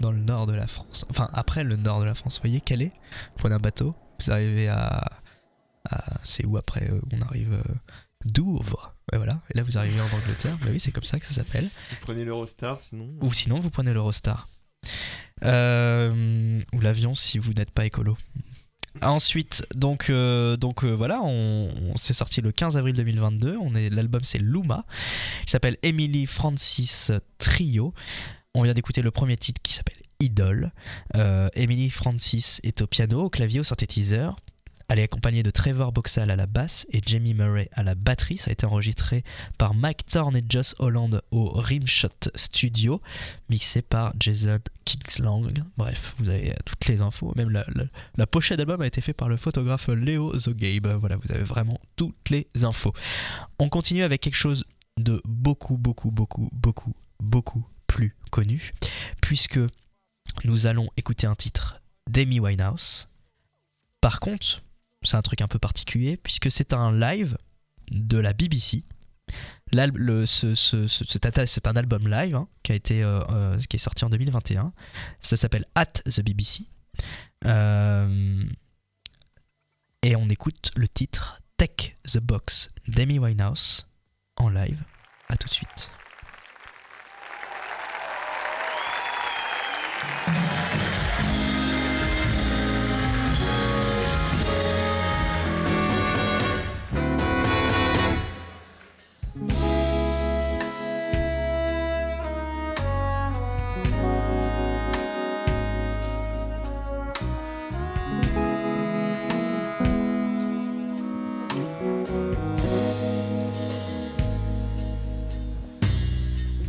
dans 0.00 0.12
le 0.12 0.18
nord 0.20 0.46
de 0.46 0.54
la 0.54 0.66
France. 0.66 1.04
Enfin, 1.10 1.28
après 1.32 1.64
le 1.64 1.76
nord 1.76 2.00
de 2.00 2.04
la 2.04 2.14
France, 2.14 2.36
vous 2.36 2.42
voyez 2.42 2.60
Calais 2.60 2.92
Vous 3.32 3.38
prenez 3.38 3.54
un 3.56 3.58
bateau, 3.60 3.94
vous 4.20 4.30
arrivez 4.30 4.68
à. 4.68 5.04
à- 5.90 6.14
c'est 6.22 6.44
où 6.46 6.56
après 6.56 6.88
euh, 6.90 7.00
On 7.12 7.20
arrive. 7.22 7.52
euh, 7.52 7.74
Douvres. 8.24 8.94
Et 9.12 9.16
voilà, 9.16 9.40
et 9.50 9.56
là 9.56 9.62
vous 9.62 9.78
arrivez 9.78 10.00
en 10.00 10.16
Angleterre. 10.16 10.56
Bah 10.60 10.66
oui, 10.70 10.80
c'est 10.80 10.90
comme 10.90 11.04
ça 11.04 11.18
que 11.20 11.26
ça 11.26 11.32
s'appelle. 11.34 11.64
Vous 11.90 11.96
prenez 12.00 12.24
l'Eurostar 12.24 12.80
sinon 12.80 13.08
Ou 13.22 13.32
sinon, 13.32 13.60
vous 13.60 13.70
prenez 13.70 13.92
l'Eurostar. 13.94 14.48
Euh, 15.44 16.58
ou 16.72 16.80
l'avion 16.80 17.14
si 17.14 17.38
vous 17.38 17.52
n'êtes 17.52 17.70
pas 17.70 17.86
écolo. 17.86 18.16
Ensuite, 19.02 19.66
donc, 19.74 20.10
euh, 20.10 20.56
donc 20.56 20.84
euh, 20.84 20.92
voilà, 20.92 21.20
on, 21.22 21.96
s'est 21.96 22.14
sorti 22.14 22.40
le 22.40 22.52
15 22.52 22.76
avril 22.76 22.94
2022. 22.94 23.56
On 23.60 23.74
est, 23.74 23.90
l'album 23.90 24.22
c'est 24.24 24.38
Luma. 24.38 24.84
Il 25.44 25.50
s'appelle 25.50 25.76
Emily 25.82 26.26
Francis 26.26 27.12
Trio. 27.38 27.94
On 28.54 28.62
vient 28.62 28.74
d'écouter 28.74 29.02
le 29.02 29.10
premier 29.10 29.36
titre 29.36 29.60
qui 29.62 29.72
s'appelle 29.72 29.98
Idol. 30.20 30.72
Euh, 31.14 31.48
Emily 31.54 31.90
Francis 31.90 32.60
est 32.64 32.82
au 32.82 32.86
piano, 32.86 33.22
au 33.22 33.30
clavier, 33.30 33.60
au 33.60 33.64
synthétiseur. 33.64 34.36
Elle 34.88 35.00
est 35.00 35.02
accompagnée 35.02 35.42
de 35.42 35.50
Trevor 35.50 35.92
Boxall 35.92 36.30
à 36.30 36.36
la 36.36 36.46
basse 36.46 36.86
et 36.90 37.02
Jamie 37.04 37.34
Murray 37.34 37.68
à 37.72 37.82
la 37.82 37.94
batterie. 37.94 38.38
Ça 38.38 38.48
a 38.48 38.52
été 38.52 38.64
enregistré 38.64 39.22
par 39.58 39.74
Mike 39.74 40.06
Thorne 40.06 40.34
et 40.34 40.44
Joss 40.48 40.74
Holland 40.78 41.20
au 41.30 41.50
Rimshot 41.50 42.08
Studio, 42.34 43.02
mixé 43.50 43.82
par 43.82 44.14
Jason 44.18 44.60
Kingslang. 44.86 45.52
Bref, 45.76 46.14
vous 46.16 46.30
avez 46.30 46.54
toutes 46.64 46.86
les 46.86 47.02
infos. 47.02 47.34
Même 47.36 47.50
la, 47.50 48.26
pochette 48.26 48.56
d'album 48.56 48.80
a 48.80 48.86
été 48.86 49.02
faite 49.02 49.16
par 49.16 49.28
le 49.28 49.36
photographe 49.36 49.88
Léo 49.88 50.38
Zogabe. 50.38 50.96
Voilà, 50.98 51.16
vous 51.16 51.30
avez 51.32 51.44
vraiment 51.44 51.78
toutes 51.96 52.30
les 52.30 52.48
infos. 52.62 52.94
On 53.58 53.68
continue 53.68 54.04
avec 54.04 54.22
quelque 54.22 54.36
chose 54.36 54.64
de 54.98 55.20
beaucoup, 55.26 55.76
beaucoup, 55.76 56.10
beaucoup, 56.10 56.48
beaucoup, 56.52 56.94
beaucoup 57.20 57.66
plus 57.86 58.16
connu, 58.30 58.70
puisque 59.20 59.60
nous 60.44 60.66
allons 60.66 60.88
écouter 60.96 61.26
un 61.26 61.34
titre 61.34 61.82
d'Amy 62.08 62.40
Winehouse. 62.40 63.08
Par 64.00 64.20
contre, 64.20 64.62
c'est 65.02 65.16
un 65.16 65.22
truc 65.22 65.40
un 65.40 65.48
peu 65.48 65.58
particulier, 65.58 66.16
puisque 66.16 66.50
c'est 66.50 66.72
un 66.72 66.92
live 66.92 67.36
de 67.90 68.18
la 68.18 68.32
BBC. 68.32 68.84
Ce- 69.72 71.46
c'est 71.46 71.66
un 71.66 71.76
album 71.76 72.08
live 72.08 72.34
hein, 72.34 72.48
qui, 72.62 72.72
a 72.72 72.74
été, 72.74 73.02
euh, 73.02 73.20
euh, 73.30 73.58
qui 73.68 73.76
est 73.76 73.80
sorti 73.80 74.04
en 74.04 74.10
2021. 74.10 74.72
Ça 75.20 75.36
s'appelle 75.36 75.64
At 75.74 75.86
the 75.86 76.20
BBC. 76.22 76.64
Euh, 77.44 78.44
et 80.02 80.16
on 80.16 80.28
écoute 80.28 80.70
le 80.76 80.88
titre 80.88 81.40
Take 81.58 81.96
the 82.10 82.18
Box 82.18 82.70
d'Amy 82.88 83.18
Winehouse 83.18 83.86
en 84.36 84.48
live. 84.48 84.82
A 85.28 85.36
tout 85.36 85.48
de 85.48 85.52
suite. 85.52 85.90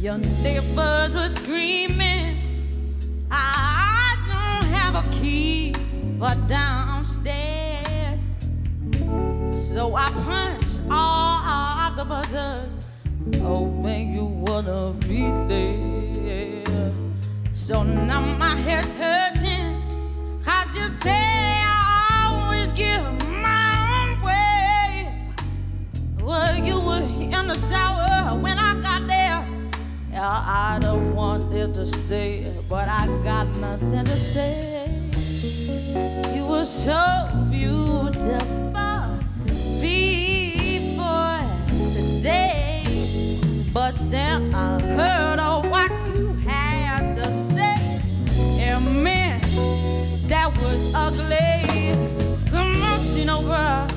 Your 0.10 0.18
neighbors 0.18 1.14
were 1.14 1.30
screaming. 1.30 2.42
I 3.30 4.18
don't 4.26 4.68
have 4.72 4.96
a 4.96 5.08
key 5.12 5.72
for 6.18 6.34
downstairs. 6.48 8.20
So 9.56 9.94
I 9.96 10.10
punched 10.10 10.82
all 10.90 11.46
of 11.46 11.96
the 11.96 12.06
buzzers, 12.06 12.74
hoping 13.40 14.16
you 14.16 14.26
wouldn't 14.26 15.08
be 15.08 15.30
there. 15.48 16.92
So 17.54 17.84
now 17.84 18.22
my 18.22 18.56
head's 18.56 18.96
hurting. 18.96 19.84
Cause 20.44 20.76
you 20.76 20.90
say 20.90 21.62
I 21.62 22.32
always 22.34 22.72
give 22.72 23.04
my 23.30 24.10
own 24.10 24.24
way. 24.24 25.14
Well, 26.20 26.58
you 26.58 26.80
were 26.80 26.98
in 26.98 27.48
the 27.48 27.60
shower 27.70 27.99
I 30.22 30.80
don't 30.82 31.16
wanted 31.16 31.74
to 31.76 31.86
stay, 31.86 32.46
but 32.68 32.90
I 32.90 33.08
got 33.24 33.48
nothing 33.56 34.04
to 34.04 34.12
say. 34.12 34.90
You 36.36 36.46
were 36.46 36.66
so 36.66 37.30
beautiful 37.50 38.10
before 39.80 41.40
today, 41.92 43.40
but 43.74 43.96
then 44.12 44.54
I 44.54 44.82
heard 44.82 45.40
of 45.40 45.70
what 45.70 45.90
you 46.16 46.34
had 46.46 47.16
to 47.16 47.32
say. 47.32 48.02
And 48.60 49.04
man, 49.04 49.40
that 50.28 50.56
was 50.58 50.94
ugly. 50.94 51.94
The 52.52 52.64
machine 52.66 53.30
over 53.30 53.88
for 53.88 53.89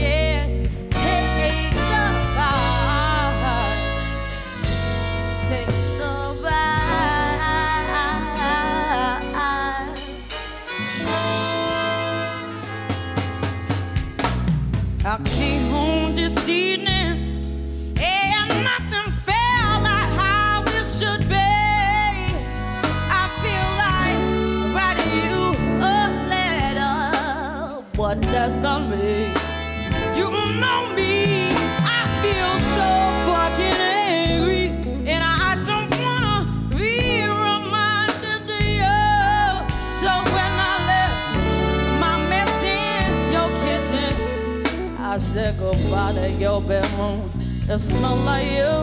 it, 0.00 0.70
take 0.90 1.70
the 1.86 2.10
bag. 2.34 3.36
Take 5.48 5.74
the 5.98 6.14
bag. 6.42 7.40
I 15.04 15.22
came 15.24 15.70
home 15.70 16.16
this 16.16 16.48
evening 16.48 16.95
that's 28.48 28.58
not 28.58 28.86
me. 28.88 29.26
You 30.14 30.30
know 30.30 30.92
me. 30.94 31.50
I 31.96 32.02
feel 32.22 32.52
so 32.76 32.88
fucking 33.26 33.80
angry, 33.82 34.66
and 35.10 35.22
I 35.24 35.56
don't 35.66 35.90
wanna 36.04 36.36
be 36.70 37.26
reminded 37.26 38.48
of 38.58 38.66
you. 38.80 38.98
So 40.00 40.10
when 40.34 40.52
I 40.70 40.74
left 40.92 42.00
my 42.04 42.16
mess 42.30 42.54
in 42.78 43.32
your 43.34 43.50
kitchen. 43.64 44.96
I 45.00 45.18
said 45.18 45.58
goodbye 45.58 46.12
to 46.12 46.30
your 46.30 46.60
bedroom. 46.60 47.32
It 47.68 47.80
smell 47.80 48.16
like 48.30 48.46
you. 48.46 48.74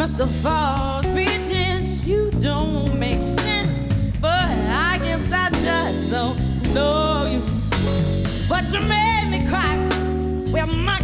Mr. 0.00 0.26
Falls 0.42 1.04
pretense 1.12 2.02
you 2.02 2.30
don't 2.40 2.98
make 2.98 3.22
sense. 3.22 3.78
But 4.22 4.48
I 4.88 4.98
guess 5.04 5.30
I 5.30 5.50
just 5.50 6.10
don't 6.10 6.38
know 6.74 7.13
you. 8.74 8.80
Made 8.88 9.28
me 9.30 9.48
cry 9.48 9.76
where 10.50 10.66
my 10.66 10.98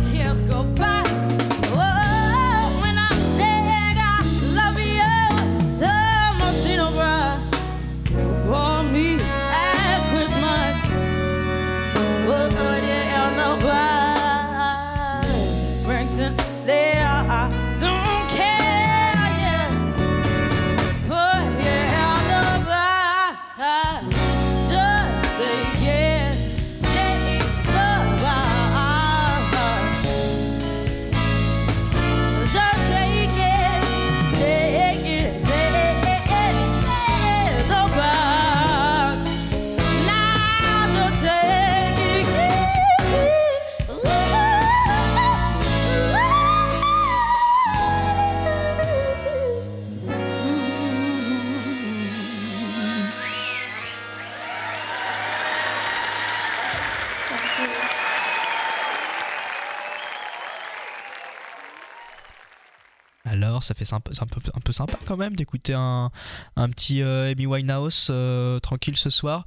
Ça 63.61 63.75
fait 63.75 63.91
un 63.93 64.01
peu, 64.01 64.73
sympa 64.73 64.99
quand 65.05 65.17
même 65.17 65.37
d'écouter 65.37 65.75
un, 65.75 66.11
un 66.57 66.69
petit 66.69 67.03
euh, 67.03 67.31
Amy 67.31 67.47
Winehouse 67.47 68.09
euh, 68.11 68.59
tranquille 68.61 68.97
ce 68.97 69.11
soir. 69.11 69.45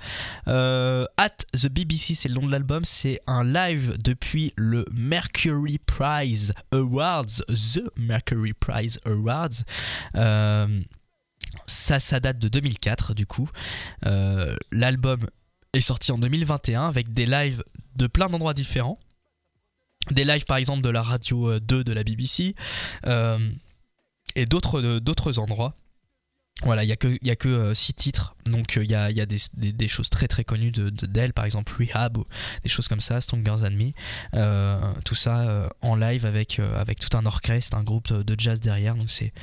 Euh, 0.47 1.05
At 1.17 1.37
the 1.53 1.67
BBC, 1.67 2.15
c'est 2.15 2.29
le 2.29 2.35
nom 2.35 2.45
de 2.45 2.51
l'album. 2.51 2.85
C'est 2.85 3.19
un 3.27 3.43
live 3.43 3.97
depuis 4.03 4.53
le 4.55 4.85
Mercury 4.93 5.79
Prize 5.79 6.51
Awards. 6.71 7.43
The 7.47 7.83
Mercury 7.97 8.53
Prize 8.53 8.99
Awards. 9.05 9.63
Euh, 10.15 10.67
ça, 11.67 11.99
ça 11.99 12.19
date 12.19 12.39
de 12.39 12.49
2004 12.49 13.13
du 13.13 13.25
coup. 13.25 13.49
L'album 14.71 15.25
est 15.73 15.81
sorti 15.81 16.11
en 16.11 16.17
2021 16.17 16.87
avec 16.87 17.13
des 17.13 17.25
lives 17.25 17.63
de 17.95 18.07
plein 18.07 18.29
d'endroits 18.29 18.53
différents. 18.53 18.99
Des 20.11 20.25
lives 20.25 20.45
par 20.45 20.57
exemple 20.57 20.81
de 20.81 20.89
la 20.89 21.01
radio 21.01 21.51
euh, 21.51 21.59
2 21.59 21.83
de 21.83 21.93
la 21.93 22.03
BBC 22.03 22.55
et 24.35 24.45
d'autres 24.45 24.81
euh, 24.81 24.99
d'autres 24.99 25.39
endroits. 25.39 25.75
Voilà, 26.63 26.83
il 26.83 26.87
n'y 26.87 26.93
a 26.93 26.95
que, 26.95 27.17
y 27.21 27.29
a 27.29 27.35
que 27.35 27.49
euh, 27.49 27.73
six 27.73 27.93
titres, 27.93 28.32
donc 28.45 28.77
euh, 28.77 28.83
il 28.83 28.91
y 28.91 28.95
a, 28.95 29.09
y 29.11 29.21
a 29.21 29.25
des, 29.25 29.37
des- 29.53 29.87
choses 29.87 30.09
très 30.09 30.27
très 30.27 30.43
connues 30.43 30.71
de 30.71 30.89
de- 30.89 31.05
d'elle, 31.05 31.33
par 31.33 31.45
exemple 31.45 31.73
Rehab, 31.77 32.17
ou 32.17 32.25
des 32.63 32.69
choses 32.69 32.87
comme 32.87 33.01
ça, 33.01 33.21
Stronger 33.21 33.55
Than 33.61 33.71
Me, 33.71 33.91
Euh, 34.33 34.93
tout 35.05 35.15
ça 35.15 35.41
euh, 35.49 35.67
en 35.81 35.95
live 35.95 36.25
avec, 36.25 36.59
euh, 36.59 36.79
avec 36.79 36.99
tout 36.99 37.15
un 37.17 37.25
orchestre, 37.25 37.77
un 37.77 37.83
groupe 37.83 38.11
de, 38.13 38.35
jazz 38.39 38.59
derrière, 38.59 38.95
donc 38.95 39.09
c'est 39.09 39.33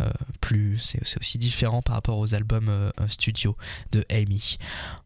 euh, 0.00 0.10
plus 0.40 0.78
c'est 0.78 1.00
aussi 1.18 1.38
différent 1.38 1.82
par 1.82 1.94
rapport 1.94 2.18
aux 2.18 2.34
albums 2.34 2.68
euh, 2.68 2.90
euh, 3.00 3.08
studio 3.08 3.56
de 3.92 4.04
Amy. 4.10 4.58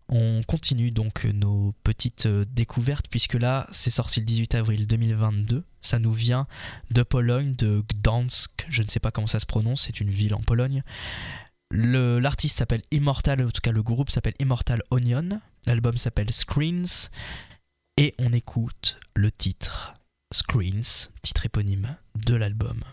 On 0.08 0.42
continue 0.46 0.90
donc 0.90 1.24
nos 1.24 1.72
petites 1.82 2.26
euh, 2.26 2.44
découvertes 2.52 3.06
puisque 3.10 3.34
là 3.34 3.66
c'est 3.72 3.90
sorti 3.90 4.20
le 4.20 4.26
18 4.26 4.54
avril 4.54 4.86
2022. 4.86 5.64
Ça 5.80 5.98
nous 5.98 6.12
vient 6.12 6.46
de 6.90 7.02
Pologne, 7.02 7.54
de 7.56 7.82
Gdansk, 7.92 8.66
je 8.68 8.82
ne 8.82 8.88
sais 8.88 9.00
pas 9.00 9.10
comment 9.10 9.26
ça 9.26 9.40
se 9.40 9.46
prononce, 9.46 9.82
c'est 9.82 10.00
une 10.00 10.10
ville 10.10 10.34
en 10.34 10.40
Pologne. 10.42 10.82
L'artiste 11.76 12.58
s'appelle 12.58 12.82
Immortal, 12.92 13.42
en 13.42 13.50
tout 13.50 13.60
cas 13.60 13.72
le 13.72 13.82
groupe 13.82 14.08
s'appelle 14.08 14.34
Immortal 14.38 14.80
Onion. 14.92 15.40
L'album 15.66 15.96
s'appelle 15.96 16.32
Screens 16.32 17.10
et 17.96 18.14
on 18.18 18.32
écoute 18.32 19.00
le 19.16 19.32
titre 19.32 19.94
Screens, 20.32 21.10
titre 21.22 21.46
éponyme 21.46 21.96
de 22.14 22.36
l'album. 22.36 22.84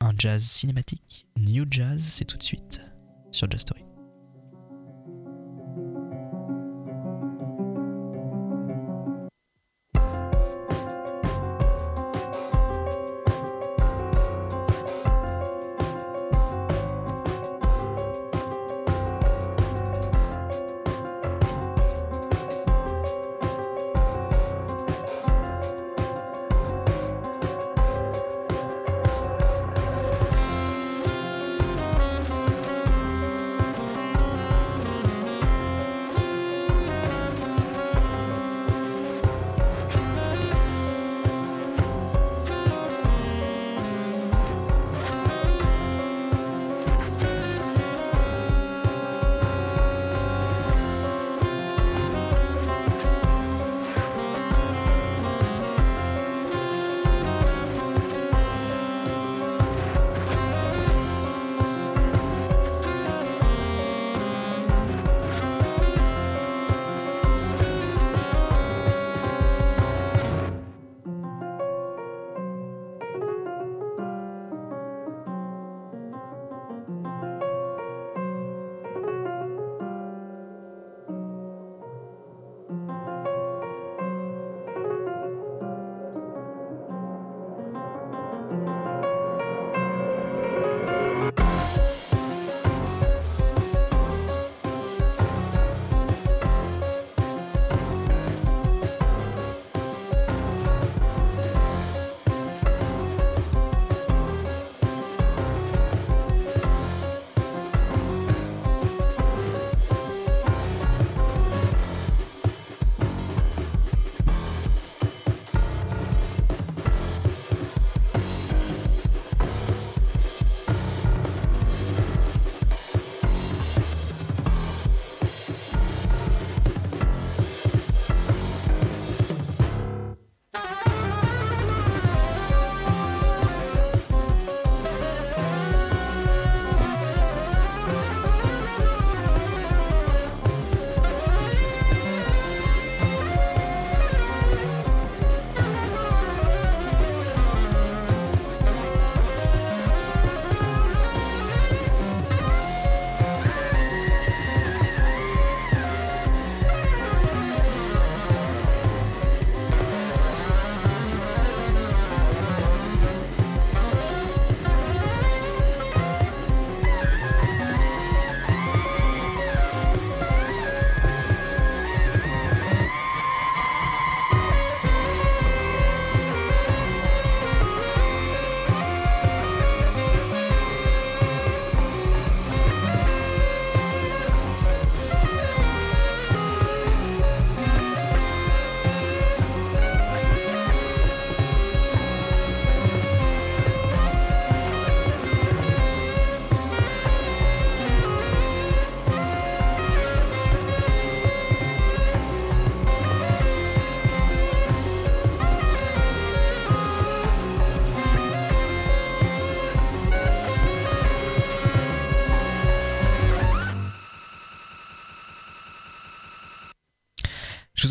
Un 0.00 0.12
jazz 0.18 0.42
cinématique, 0.42 1.26
new 1.38 1.64
jazz, 1.70 2.02
c'est 2.02 2.26
tout 2.26 2.36
de 2.36 2.42
suite 2.42 2.82
sur 3.30 3.50
Just 3.50 3.62
Story. 3.62 3.91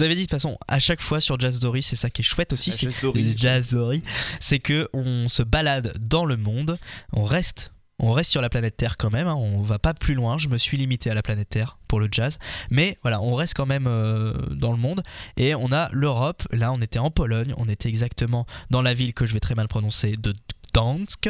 Vous 0.02 0.06
avais 0.06 0.16
dit 0.16 0.22
de 0.22 0.26
toute 0.26 0.32
façon, 0.32 0.58
à 0.68 0.80
chaque 0.80 1.00
fois 1.00 1.22
sur 1.22 1.40
Jazz 1.40 1.58
Story, 1.58 1.84
c'est 1.84 1.96
ça 1.96 2.10
qui 2.10 2.22
est 2.22 2.26
chouette 2.26 2.54
aussi, 2.54 2.72
c'est 2.72 2.90
Jazz 3.38 3.68
Story. 3.68 4.02
C'est 4.40 4.58
que 4.58 4.90
on 4.94 5.28
se 5.28 5.44
balade 5.44 5.94
dans 6.00 6.26
le 6.26 6.38
monde, 6.38 6.80
on 7.14 7.24
reste. 7.24 7.72
On 8.00 8.12
reste 8.12 8.32
sur 8.32 8.42
la 8.42 8.50
planète 8.50 8.78
Terre 8.78 8.98
quand 8.98 9.12
même, 9.12 9.28
hein, 9.28 9.36
on 9.36 9.62
va 9.62 9.78
pas 9.78 9.94
plus 9.94 10.16
loin, 10.16 10.40
je 10.40 10.48
me 10.48 10.58
suis 10.58 10.76
limité 10.76 11.12
à 11.12 11.14
la 11.14 11.22
planète 11.22 11.50
Terre 11.50 11.78
pour 11.88 12.00
le 12.00 12.08
jazz, 12.12 12.40
mais 12.72 12.98
voilà, 13.04 13.22
on 13.22 13.36
reste 13.36 13.54
quand 13.54 13.68
même 13.68 13.86
euh, 13.86 14.34
dans 14.50 14.72
le 14.72 14.80
monde 14.80 15.04
et 15.38 15.54
on 15.54 15.72
a 15.72 15.88
l'Europe, 15.92 16.42
là 16.52 16.72
on 16.72 16.82
était 16.82 16.98
en 16.98 17.12
Pologne, 17.12 17.54
on 17.58 17.70
était 17.70 17.90
exactement 17.90 18.48
dans 18.72 18.82
la 18.82 18.96
ville 18.96 19.14
que 19.14 19.28
je 19.28 19.34
vais 19.34 19.40
très 19.40 19.54
mal 19.54 19.68
prononcer 19.68 20.16
de 20.18 20.34
Gdansk. 20.74 21.30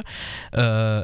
Euh, 0.56 1.04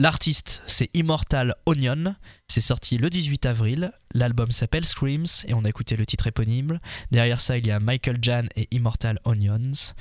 L'artiste 0.00 0.62
c'est 0.66 0.88
Immortal 0.94 1.54
Onion, 1.66 2.16
c'est 2.48 2.62
sorti 2.62 2.96
le 2.96 3.10
18 3.10 3.44
avril, 3.44 3.92
l'album 4.14 4.50
s'appelle 4.50 4.86
Screams 4.86 5.26
et 5.46 5.52
on 5.52 5.62
a 5.66 5.68
écouté 5.68 5.94
le 5.94 6.06
titre 6.06 6.26
éponyme. 6.26 6.80
Derrière 7.10 7.38
ça 7.38 7.58
il 7.58 7.66
y 7.66 7.70
a 7.70 7.78
Michael 7.80 8.16
Jan 8.22 8.44
et 8.56 8.66
Immortal 8.70 9.18
Onions. 9.26 9.92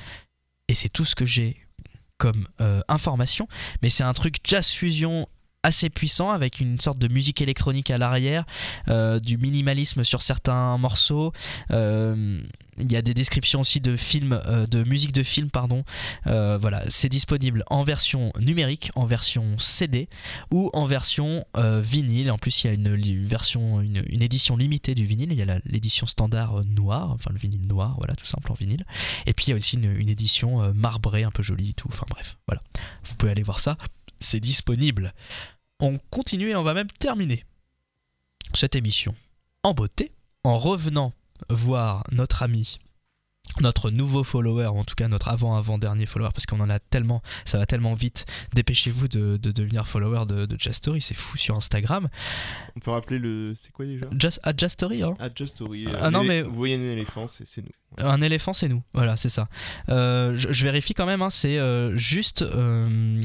Et 0.69 0.73
c'est 0.73 0.87
tout 0.87 1.03
ce 1.03 1.15
que 1.15 1.25
j'ai 1.25 1.57
comme 2.17 2.47
euh, 2.61 2.79
information, 2.87 3.49
mais 3.81 3.89
c'est 3.89 4.05
un 4.05 4.13
truc 4.13 4.37
jazz 4.41 4.69
fusion 4.69 5.27
assez 5.63 5.89
puissant 5.89 6.31
avec 6.31 6.59
une 6.59 6.79
sorte 6.79 6.99
de 6.99 7.07
musique 7.07 7.41
électronique 7.41 7.91
à 7.91 7.97
l'arrière, 7.97 8.45
euh, 8.87 9.19
du 9.19 9.37
minimalisme 9.37 10.03
sur 10.03 10.21
certains 10.21 10.77
morceaux. 10.77 11.33
Euh, 11.71 12.41
Il 12.81 12.89
y 12.93 12.95
a 12.95 13.01
des 13.01 13.13
descriptions 13.13 13.59
aussi 13.59 13.81
de 13.81 13.97
films, 13.97 14.39
euh, 14.45 14.65
de 14.65 14.85
musique 14.85 15.11
de 15.11 15.21
film, 15.21 15.51
pardon. 15.51 15.83
Voilà, 16.23 16.81
c'est 16.87 17.09
disponible 17.09 17.65
en 17.69 17.83
version 17.83 18.31
numérique, 18.39 18.89
en 18.95 19.05
version 19.05 19.57
CD 19.57 20.07
ou 20.49 20.69
en 20.73 20.85
version 20.85 21.43
vinyle. 21.55 22.31
En 22.31 22.37
plus, 22.37 22.63
il 22.63 22.67
y 22.67 22.69
a 22.69 22.73
une 22.73 23.25
version, 23.25 23.81
une, 23.81 24.21
édition 24.21 24.55
limitée 24.55 24.95
du 24.95 25.05
vinyle. 25.05 25.31
Il 25.33 25.37
y 25.37 25.41
a 25.41 25.59
l'édition 25.65 26.05
standard 26.07 26.63
noire, 26.63 27.11
enfin 27.11 27.31
le 27.33 27.37
vinyle 27.37 27.67
noir, 27.67 27.95
voilà, 27.97 28.15
tout 28.15 28.25
simple 28.25 28.49
en 28.49 28.55
vinyle. 28.55 28.85
Et 29.25 29.33
puis 29.33 29.47
il 29.47 29.49
y 29.49 29.53
a 29.53 29.55
aussi 29.55 29.75
une, 29.75 29.91
une 29.97 30.09
édition 30.09 30.73
marbrée, 30.73 31.23
un 31.23 31.31
peu 31.31 31.43
jolie, 31.43 31.71
et 31.71 31.73
tout. 31.73 31.89
Enfin 31.91 32.05
bref, 32.09 32.37
voilà. 32.47 32.61
Vous 33.03 33.15
pouvez 33.15 33.33
aller 33.33 33.43
voir 33.43 33.59
ça. 33.59 33.77
C'est 34.19 34.39
disponible. 34.39 35.13
On 35.79 35.99
continue 36.09 36.49
et 36.49 36.55
on 36.55 36.63
va 36.63 36.73
même 36.73 36.91
terminer 36.99 37.45
cette 38.53 38.75
émission 38.75 39.15
en 39.63 39.73
beauté 39.73 40.11
en 40.43 40.57
revenant 40.57 41.13
voir 41.49 42.03
notre 42.11 42.43
ami 42.43 42.79
notre 43.61 43.91
nouveau 43.91 44.23
follower, 44.23 44.67
en 44.67 44.83
tout 44.83 44.95
cas 44.95 45.07
notre 45.07 45.27
avant-avant-dernier 45.29 46.05
follower, 46.05 46.29
parce 46.33 46.45
qu'on 46.45 46.59
en 46.59 46.69
a 46.69 46.79
tellement, 46.79 47.21
ça 47.45 47.57
va 47.57 47.65
tellement 47.65 47.93
vite. 47.93 48.25
Dépêchez-vous 48.53 49.07
de, 49.07 49.37
de 49.37 49.51
devenir 49.51 49.87
follower 49.87 50.25
de, 50.25 50.45
de 50.45 50.59
Just 50.59 50.75
Story, 50.75 51.01
c'est 51.01 51.13
fou 51.15 51.37
sur 51.37 51.55
Instagram. 51.55 52.07
On 52.75 52.79
peut 52.79 52.91
rappeler 52.91 53.19
le. 53.19 53.53
C'est 53.55 53.71
quoi 53.71 53.85
déjà? 53.85 54.05
Just, 54.17 54.39
à 54.43 54.51
Just 54.55 54.71
Story, 54.73 55.03
hein. 55.03 55.15
Ah, 55.19 55.29
Just 55.35 55.55
Story. 55.55 55.87
Ah 55.99 56.09
non, 56.11 56.23
mais- 56.23 56.41
Vous 56.41 56.55
voyez 56.55 56.75
un 56.75 56.91
éléphant, 56.91 57.27
c'est 57.27 57.47
c'est 57.47 57.61
nous. 57.61 57.71
Un 57.97 58.21
éléphant, 58.21 58.53
c'est 58.53 58.69
nous. 58.69 58.83
Voilà, 58.93 59.15
c'est 59.15 59.29
ça. 59.29 59.47
Euh, 59.89 60.35
je, 60.35 60.51
je 60.51 60.63
vérifie 60.63 60.93
quand 60.93 61.07
même, 61.07 61.21
hein, 61.23 61.31
c'est 61.31 61.57
euh, 61.57 61.97
juste. 61.97 62.43
euh, 62.43 63.19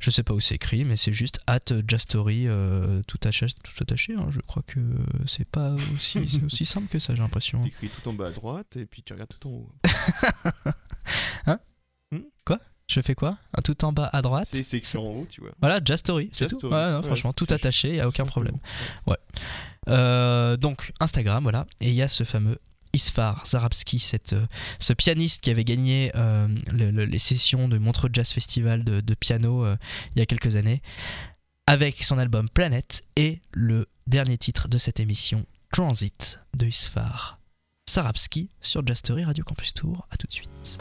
je 0.00 0.10
sais 0.10 0.22
pas 0.22 0.34
où 0.34 0.40
c'est 0.40 0.54
écrit, 0.54 0.84
mais 0.84 0.96
c'est 0.96 1.12
juste 1.12 1.40
at 1.46 1.58
Jastory, 1.86 2.46
euh, 2.46 3.02
tout 3.06 3.16
attaché. 3.18 3.46
Tout 3.64 3.72
attaché 3.82 4.14
hein. 4.14 4.26
je 4.30 4.40
crois 4.40 4.62
que 4.66 4.78
c'est 5.26 5.46
pas 5.48 5.74
aussi, 5.94 6.20
c'est 6.28 6.44
aussi 6.44 6.64
simple 6.64 6.88
que 6.88 6.98
ça, 6.98 7.14
j'ai 7.14 7.20
l'impression. 7.22 7.60
T'écris 7.62 7.88
tout 7.88 8.08
en 8.08 8.12
bas 8.12 8.28
à 8.28 8.30
droite 8.30 8.77
et 8.78 8.86
puis 8.86 9.02
tu 9.02 9.12
regardes 9.12 9.30
tout 9.38 9.48
en 9.48 9.52
haut. 9.52 9.72
Je 12.90 13.02
fais 13.02 13.14
quoi? 13.14 13.36
Un 13.54 13.60
Tout 13.60 13.84
en 13.84 13.92
bas 13.92 14.08
à 14.14 14.22
droite? 14.22 14.48
C'est 14.50 14.78
écrit 14.78 14.96
en 14.96 15.02
haut, 15.02 15.26
tu 15.28 15.42
vois. 15.42 15.50
Voilà, 15.60 15.78
Jastory, 15.84 16.30
c'est 16.32 16.48
Just 16.48 16.58
tout. 16.62 16.68
Ouais, 16.68 16.90
non, 16.90 17.00
Ouais, 17.00 17.06
franchement, 17.06 17.34
tout 17.34 17.46
attaché, 17.50 17.88
il 17.88 17.94
n'y 17.94 18.00
a 18.00 18.08
aucun 18.08 18.24
problème. 18.24 18.56
Simplement. 19.04 19.16
Euh, 19.90 20.56
donc 20.56 20.92
Instagram, 20.98 21.42
voilà, 21.42 21.66
et 21.80 21.88
il 21.90 21.94
y 21.94 22.00
a 22.00 22.08
ce 22.08 22.24
fameux 22.24 22.58
Isfar 22.94 23.46
Zarabski, 23.46 23.98
cette, 23.98 24.32
euh, 24.32 24.46
ce 24.78 24.94
pianiste 24.94 25.42
qui 25.42 25.50
avait 25.50 25.64
gagné 25.64 26.12
euh, 26.14 26.48
le- 26.72 26.90
le- 26.90 27.04
les 27.04 27.18
sessions 27.18 27.68
de 27.68 27.76
Montreux 27.76 28.08
Jazz 28.10 28.32
Festival 28.32 28.84
de, 28.84 29.00
de 29.02 29.14
piano 29.14 29.66
euh, 29.66 29.76
il 30.14 30.18
y 30.20 30.22
a 30.22 30.26
quelques 30.26 30.56
années, 30.56 30.80
avec 31.66 32.02
son 32.02 32.16
album 32.16 32.48
Planet 32.48 33.02
et 33.16 33.42
le 33.52 33.86
dernier 34.06 34.38
titre 34.38 34.66
de 34.68 34.78
cette 34.78 34.98
émission, 34.98 35.44
Transit 35.72 36.40
de 36.56 36.64
Isfar 36.66 37.37
Zarabski 37.88 38.50
sur 38.60 38.86
Jazz 38.86 38.98
Story 38.98 39.24
Radio 39.24 39.42
Campus 39.44 39.72
Tour. 39.72 40.06
À 40.10 40.18
tout 40.18 40.26
de 40.26 40.32
suite. 40.32 40.78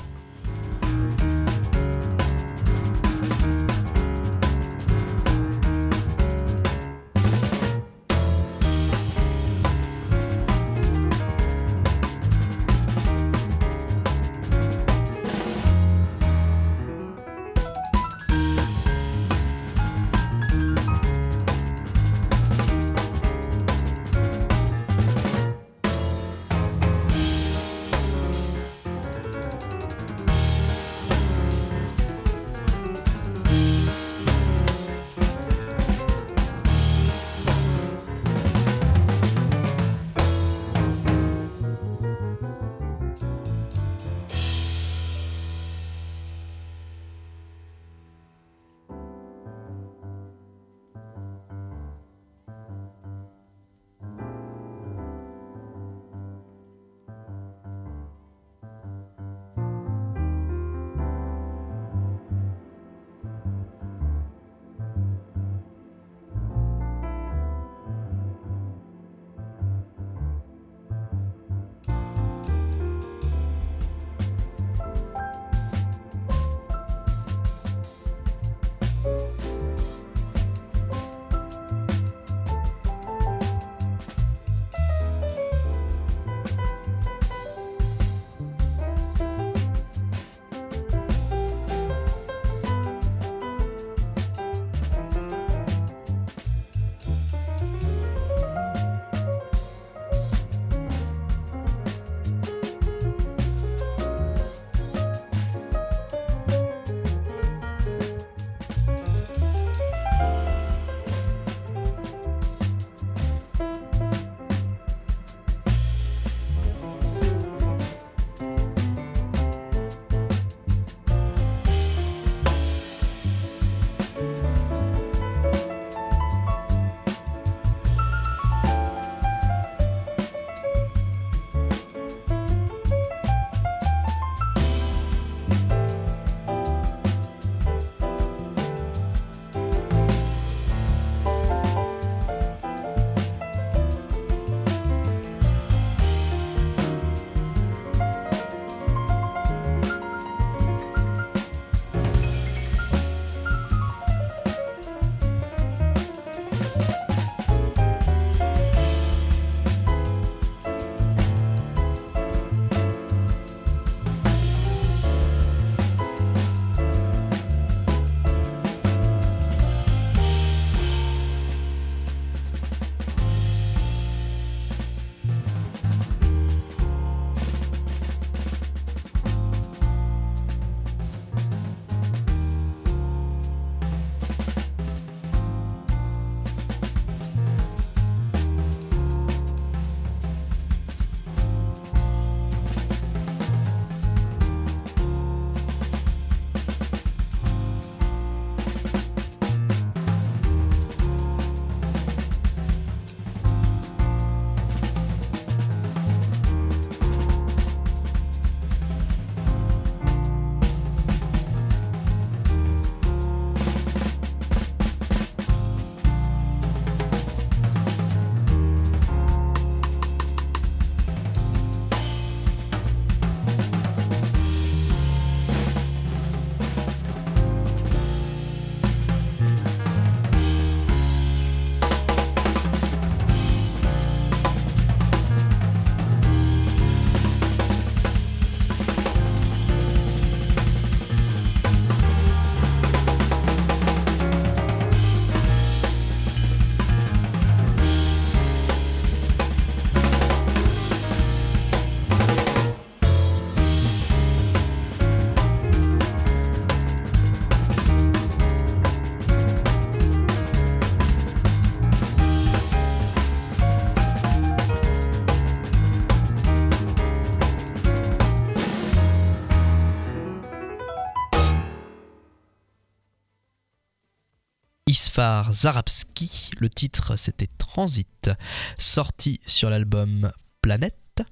Isfar 275.17 275.51
Zarabski. 275.51 276.51
Le 276.59 276.69
titre 276.69 277.15
c'était 277.15 277.47
Transit, 277.57 278.29
sorti 278.77 279.41
sur 279.47 279.71
l'album 279.71 280.31
Planète. 280.61 281.23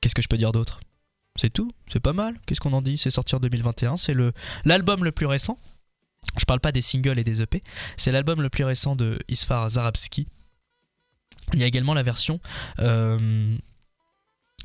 Qu'est-ce 0.00 0.14
que 0.14 0.20
je 0.20 0.28
peux 0.28 0.36
dire 0.36 0.52
d'autre? 0.52 0.80
C'est 1.40 1.48
tout, 1.48 1.72
c'est 1.90 2.00
pas 2.00 2.12
mal? 2.12 2.38
Qu'est-ce 2.44 2.60
qu'on 2.60 2.74
en 2.74 2.82
dit? 2.82 2.98
C'est 2.98 3.10
sorti 3.10 3.34
en 3.34 3.40
2021, 3.40 3.96
c'est 3.96 4.12
le 4.12 4.32
l'album 4.66 5.04
le 5.04 5.12
plus 5.12 5.24
récent. 5.24 5.56
Je 6.38 6.44
parle 6.44 6.60
pas 6.60 6.70
des 6.70 6.82
singles 6.82 7.18
et 7.18 7.24
des 7.24 7.40
EP, 7.40 7.62
c'est 7.96 8.12
l'album 8.12 8.42
le 8.42 8.50
plus 8.50 8.64
récent 8.64 8.94
de 8.94 9.18
Isfar 9.28 9.70
Zarabski. 9.70 10.28
Il 11.54 11.60
y 11.60 11.64
a 11.64 11.66
également 11.66 11.94
la 11.94 12.02
version 12.02 12.40
euh, 12.80 13.56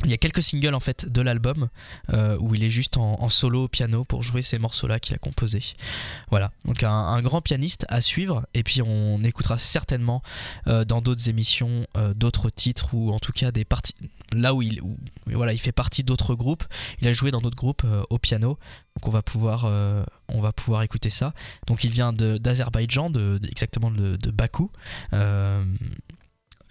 il 0.04 0.12
y 0.12 0.14
a 0.14 0.18
quelques 0.18 0.44
singles 0.44 0.74
en 0.74 0.80
fait 0.80 1.06
de 1.12 1.22
l'album 1.22 1.70
euh, 2.10 2.38
où 2.40 2.56
il 2.56 2.64
est 2.64 2.70
juste 2.70 2.98
en, 2.98 3.30
solo 3.30 3.66
au 3.66 3.68
piano 3.68 4.04
pour 4.04 4.24
jouer 4.24 4.42
ces 4.42 4.60
morceaux-là 4.60 5.00
qu'il 5.00 5.16
a 5.16 5.18
composés. 5.18 5.64
Voilà, 6.30 6.52
donc 6.66 6.84
un, 6.84 7.22
grand 7.22 7.42
pianiste 7.42 7.86
à 7.90 8.02
suivre 8.02 8.46
et 8.54 8.64
puis 8.64 8.82
on 8.82 9.24
écoutera 9.24 9.58
certainement 9.58 10.24
euh, 10.68 10.86
dans 10.86 11.02
d'autres 11.02 11.30
émissions 11.30 11.86
euh, 11.98 12.14
d'autres 12.14 12.50
titres 12.50 12.94
ou 12.94 13.12
en 13.12 13.20
tout 13.20 13.32
cas 13.32 13.52
des 13.52 13.66
parties 13.66 13.96
là 14.34 14.54
où 14.54 14.62
il 14.62 14.82
voilà 15.28 15.54
il 15.54 15.60
fait 15.60 15.72
partie 15.72 16.04
d'autres 16.04 16.36
groupes. 16.36 16.64
Il 17.02 17.08
a 17.08 17.14
joué 17.14 17.32
dans 17.32 17.42
d'autres 17.42 17.58
groupes 17.58 17.86
au 18.10 18.18
piano, 18.18 18.58
donc 18.96 19.08
on 19.08 19.12
va 19.12 19.22
pouvoir 19.22 19.66
on 20.28 20.42
va 20.42 20.52
pouvoir 20.52 20.84
écouter 20.84 21.10
ça. 21.10 21.34
Donc 21.68 21.84
il 21.84 21.92
vient 21.92 22.14
d'Azerbaïdjan, 22.14 23.12
exactement 23.44 23.92
de, 23.92 24.16
de 24.16 24.32
Bakou. 24.32 24.72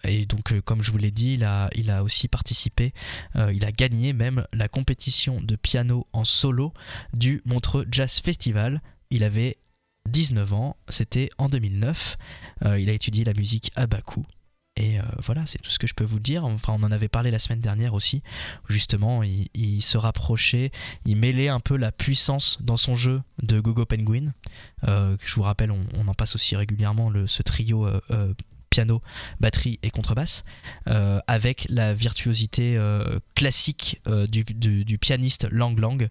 Et 0.04 0.26
donc, 0.26 0.52
euh, 0.52 0.60
comme 0.60 0.82
je 0.82 0.90
vous 0.90 0.98
l'ai 0.98 1.10
dit, 1.10 1.34
il 1.34 1.44
a, 1.44 1.70
il 1.74 1.90
a 1.90 2.02
aussi 2.02 2.28
participé, 2.28 2.92
euh, 3.36 3.52
il 3.52 3.64
a 3.64 3.72
gagné 3.72 4.12
même 4.12 4.44
la 4.52 4.68
compétition 4.68 5.40
de 5.40 5.56
piano 5.56 6.06
en 6.12 6.24
solo 6.24 6.72
du 7.14 7.42
Montreux 7.44 7.86
Jazz 7.90 8.20
Festival. 8.20 8.80
Il 9.10 9.24
avait 9.24 9.58
19 10.08 10.52
ans, 10.54 10.76
c'était 10.88 11.28
en 11.38 11.48
2009. 11.48 12.16
Euh, 12.64 12.80
il 12.80 12.88
a 12.88 12.92
étudié 12.92 13.24
la 13.24 13.34
musique 13.34 13.70
à 13.76 13.86
Bakou. 13.86 14.24
Et 14.76 14.98
voilà, 15.22 15.44
c'est 15.44 15.58
tout 15.58 15.68
ce 15.68 15.78
que 15.78 15.86
je 15.86 15.92
peux 15.92 16.04
vous 16.04 16.20
dire. 16.20 16.46
Enfin, 16.46 16.74
on 16.78 16.82
en 16.82 16.90
avait 16.90 17.08
parlé 17.08 17.30
la 17.30 17.38
semaine 17.38 17.60
dernière 17.60 17.92
aussi. 17.92 18.22
Justement, 18.70 19.22
il, 19.22 19.82
se 19.82 19.98
rapprochait, 19.98 20.70
il 21.04 21.18
mêlait 21.18 21.48
un 21.48 21.60
peu 21.60 21.76
la 21.76 21.92
puissance 21.92 22.56
dans 22.62 22.78
son 22.78 22.94
jeu 22.94 23.20
de 23.42 23.60
Gogo 23.60 23.84
Penguin. 23.84 24.32
Je 24.86 25.34
vous 25.34 25.42
rappelle, 25.42 25.70
on, 25.70 26.08
en 26.08 26.14
passe 26.14 26.34
aussi 26.34 26.56
régulièrement 26.56 27.10
le, 27.10 27.26
ce 27.26 27.42
trio 27.42 27.86
piano, 28.70 29.02
batterie 29.40 29.78
et 29.82 29.90
contrebasse, 29.90 30.44
euh, 30.86 31.20
avec 31.26 31.66
la 31.68 31.92
virtuosité 31.92 32.76
euh, 32.76 33.18
classique 33.34 34.00
euh, 34.06 34.26
du, 34.26 34.44
pianiste 34.98 35.48
Lang 35.50 35.78
Lang, 35.78 36.08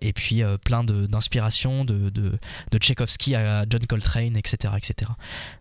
et 0.00 0.12
puis 0.12 0.42
plein 0.64 0.84
de- 0.84 1.06
d'inspiration 1.06 1.84
de, 1.84 2.10
de, 2.10 2.32
de 2.70 2.78
Tchaïkovski 2.78 3.34
à 3.34 3.66
John 3.68 3.84
Coltrane, 3.86 4.36
etc. 4.36 4.74
etc. 4.76 5.10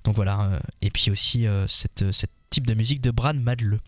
Donc 0.04 0.16
voilà, 0.16 0.60
et 0.82 0.92
puis 0.92 1.10
aussi 1.10 1.46
cette, 1.68 2.04
type 2.50 2.68
de 2.68 2.76
musique 2.76 3.02
de 3.02 3.10
Bran 3.10 3.34
Madle. 3.34 3.80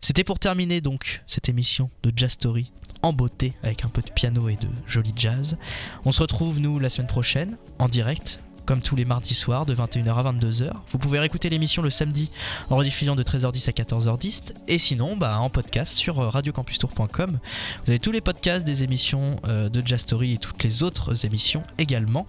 C'était 0.00 0.24
pour 0.24 0.38
terminer 0.38 0.80
donc 0.80 1.22
cette 1.26 1.50
émission 1.50 1.90
de 2.02 2.10
Jazz 2.16 2.32
Story 2.32 2.72
en 3.02 3.12
beauté 3.12 3.52
avec 3.62 3.84
un 3.84 3.88
peu 3.88 4.00
de 4.00 4.10
piano 4.10 4.48
et 4.48 4.56
de 4.56 4.68
joli 4.86 5.12
jazz. 5.14 5.58
On 6.06 6.12
se 6.12 6.22
retrouve 6.22 6.58
nous 6.58 6.78
la 6.78 6.88
semaine 6.88 7.08
prochaine 7.08 7.58
en 7.78 7.88
direct 7.88 8.40
comme 8.66 8.82
tous 8.82 8.96
les 8.96 9.04
mardis 9.04 9.34
soirs 9.34 9.64
de 9.64 9.74
21h 9.74 10.14
à 10.14 10.32
22h. 10.32 10.70
Vous 10.90 10.98
pouvez 10.98 11.18
réécouter 11.20 11.48
l'émission 11.48 11.82
le 11.82 11.90
samedi 11.90 12.30
en 12.68 12.76
rediffusion 12.76 13.14
de 13.14 13.22
13h10 13.22 13.70
à 13.70 13.72
14h10 13.72 14.52
et 14.68 14.78
sinon 14.78 15.16
bah, 15.16 15.38
en 15.38 15.48
podcast 15.48 15.94
sur 15.94 16.18
euh, 16.18 16.28
radiocampustour.com. 16.28 17.38
Vous 17.84 17.90
avez 17.90 18.00
tous 18.00 18.12
les 18.12 18.20
podcasts 18.20 18.66
des 18.66 18.82
émissions 18.82 19.36
euh, 19.46 19.68
de 19.68 19.82
Jazz 19.86 20.04
et 20.20 20.36
toutes 20.36 20.62
les 20.64 20.82
autres 20.82 21.24
émissions 21.24 21.62
également. 21.78 22.26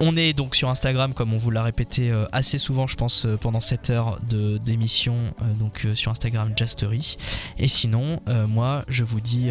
On 0.00 0.14
est 0.16 0.34
donc 0.34 0.54
sur 0.54 0.68
Instagram, 0.68 1.14
comme 1.14 1.32
on 1.32 1.38
vous 1.38 1.50
l'a 1.50 1.62
répété 1.62 2.10
euh, 2.10 2.26
assez 2.32 2.58
souvent, 2.58 2.86
je 2.86 2.96
pense, 2.96 3.26
pendant 3.40 3.60
cette 3.60 3.88
heure 3.88 4.18
d'émission, 4.20 5.16
donc 5.58 5.86
sur 5.94 6.10
Instagram 6.10 6.52
Jastory. 6.54 7.16
Et 7.58 7.68
sinon, 7.68 8.20
moi, 8.46 8.84
je 8.88 9.04
vous 9.04 9.20
dis 9.20 9.50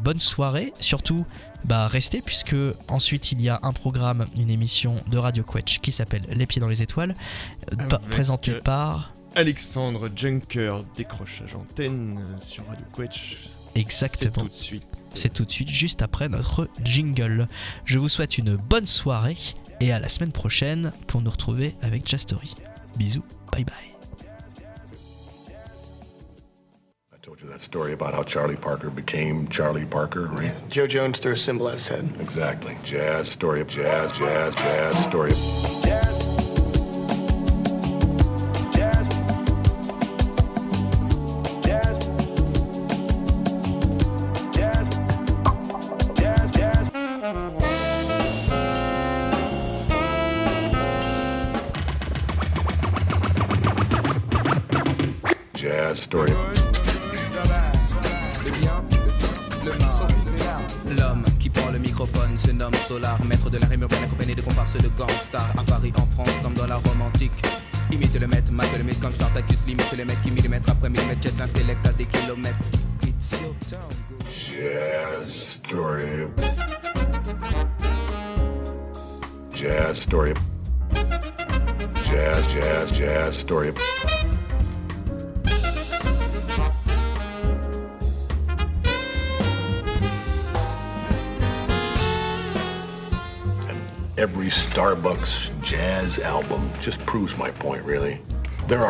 bonne 0.00 0.18
soirée. 0.18 0.74
Surtout, 0.80 1.24
bah, 1.64 1.88
restez, 1.88 2.20
puisque 2.22 2.54
ensuite 2.88 3.32
il 3.32 3.40
y 3.42 3.48
a 3.48 3.58
un 3.62 3.72
programme, 3.72 4.26
une 4.36 4.50
émission 4.50 4.94
de 5.08 5.18
Radio 5.18 5.42
Quetch 5.44 5.80
qui 5.80 5.90
s'appelle 5.92 6.22
Les 6.30 6.46
Pieds 6.46 6.60
dans 6.60 6.68
les 6.68 6.82
Étoiles, 6.82 7.14
euh, 7.72 7.76
pa- 7.88 7.98
présentée 7.98 8.52
euh, 8.52 8.60
par. 8.60 9.12
Alexandre 9.34 10.08
Junker, 10.14 10.76
décrochage 10.96 11.54
antenne 11.54 12.24
sur 12.40 12.66
Radio 12.68 12.84
Quetch. 12.96 13.48
C'est 13.74 13.80
Exactement. 13.80 14.44
tout 14.44 14.48
de 14.48 14.54
suite. 14.54 14.86
C'est 15.12 15.32
tout 15.32 15.44
de 15.44 15.50
suite, 15.50 15.68
juste 15.68 16.02
après 16.02 16.28
notre 16.28 16.68
jingle. 16.82 17.46
Je 17.84 17.98
vous 17.98 18.08
souhaite 18.08 18.38
une 18.38 18.56
bonne 18.56 18.86
soirée 18.86 19.36
et 19.80 19.92
à 19.92 19.98
la 19.98 20.08
semaine 20.08 20.32
prochaine 20.32 20.92
pour 21.06 21.20
nous 21.20 21.30
retrouver 21.30 21.74
avec 21.82 22.06
Jastory. 22.08 22.54
Bisous, 22.96 23.24
bye 23.52 23.64
bye. 23.64 23.95
Story 27.66 27.92
about 27.92 28.14
how 28.14 28.22
Charlie 28.22 28.54
Parker 28.54 28.90
became 28.90 29.48
Charlie 29.48 29.84
Parker, 29.84 30.26
right? 30.26 30.54
Joe 30.68 30.86
Jones 30.86 31.18
threw 31.18 31.32
a 31.32 31.36
cymbal 31.36 31.68
at 31.68 31.74
his 31.74 31.88
head. 31.88 32.08
Exactly. 32.20 32.78
Jazz, 32.84 33.28
story 33.28 33.60
of 33.60 33.66
jazz, 33.66 34.12
jazz, 34.12 34.54
jazz, 34.54 35.04
story 35.04 35.32
of... 35.32 35.95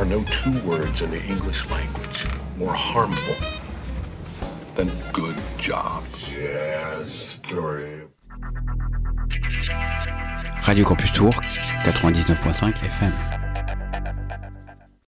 are 0.07 0.09
no 0.09 0.25
two 0.25 0.59
words 0.61 1.03
in 1.03 1.11
the 1.11 1.23
English 1.25 1.69
language 1.71 2.27
more 2.57 2.73
harmful 2.73 3.35
than 4.75 4.91
good 5.13 5.37
job. 5.59 6.05
Jazz 6.29 7.11
story. 7.11 8.03
Radio 10.69 10.85
Campus 10.85 11.11
Tour, 11.11 11.33
99.5 11.33 12.75
FM. 12.75 13.46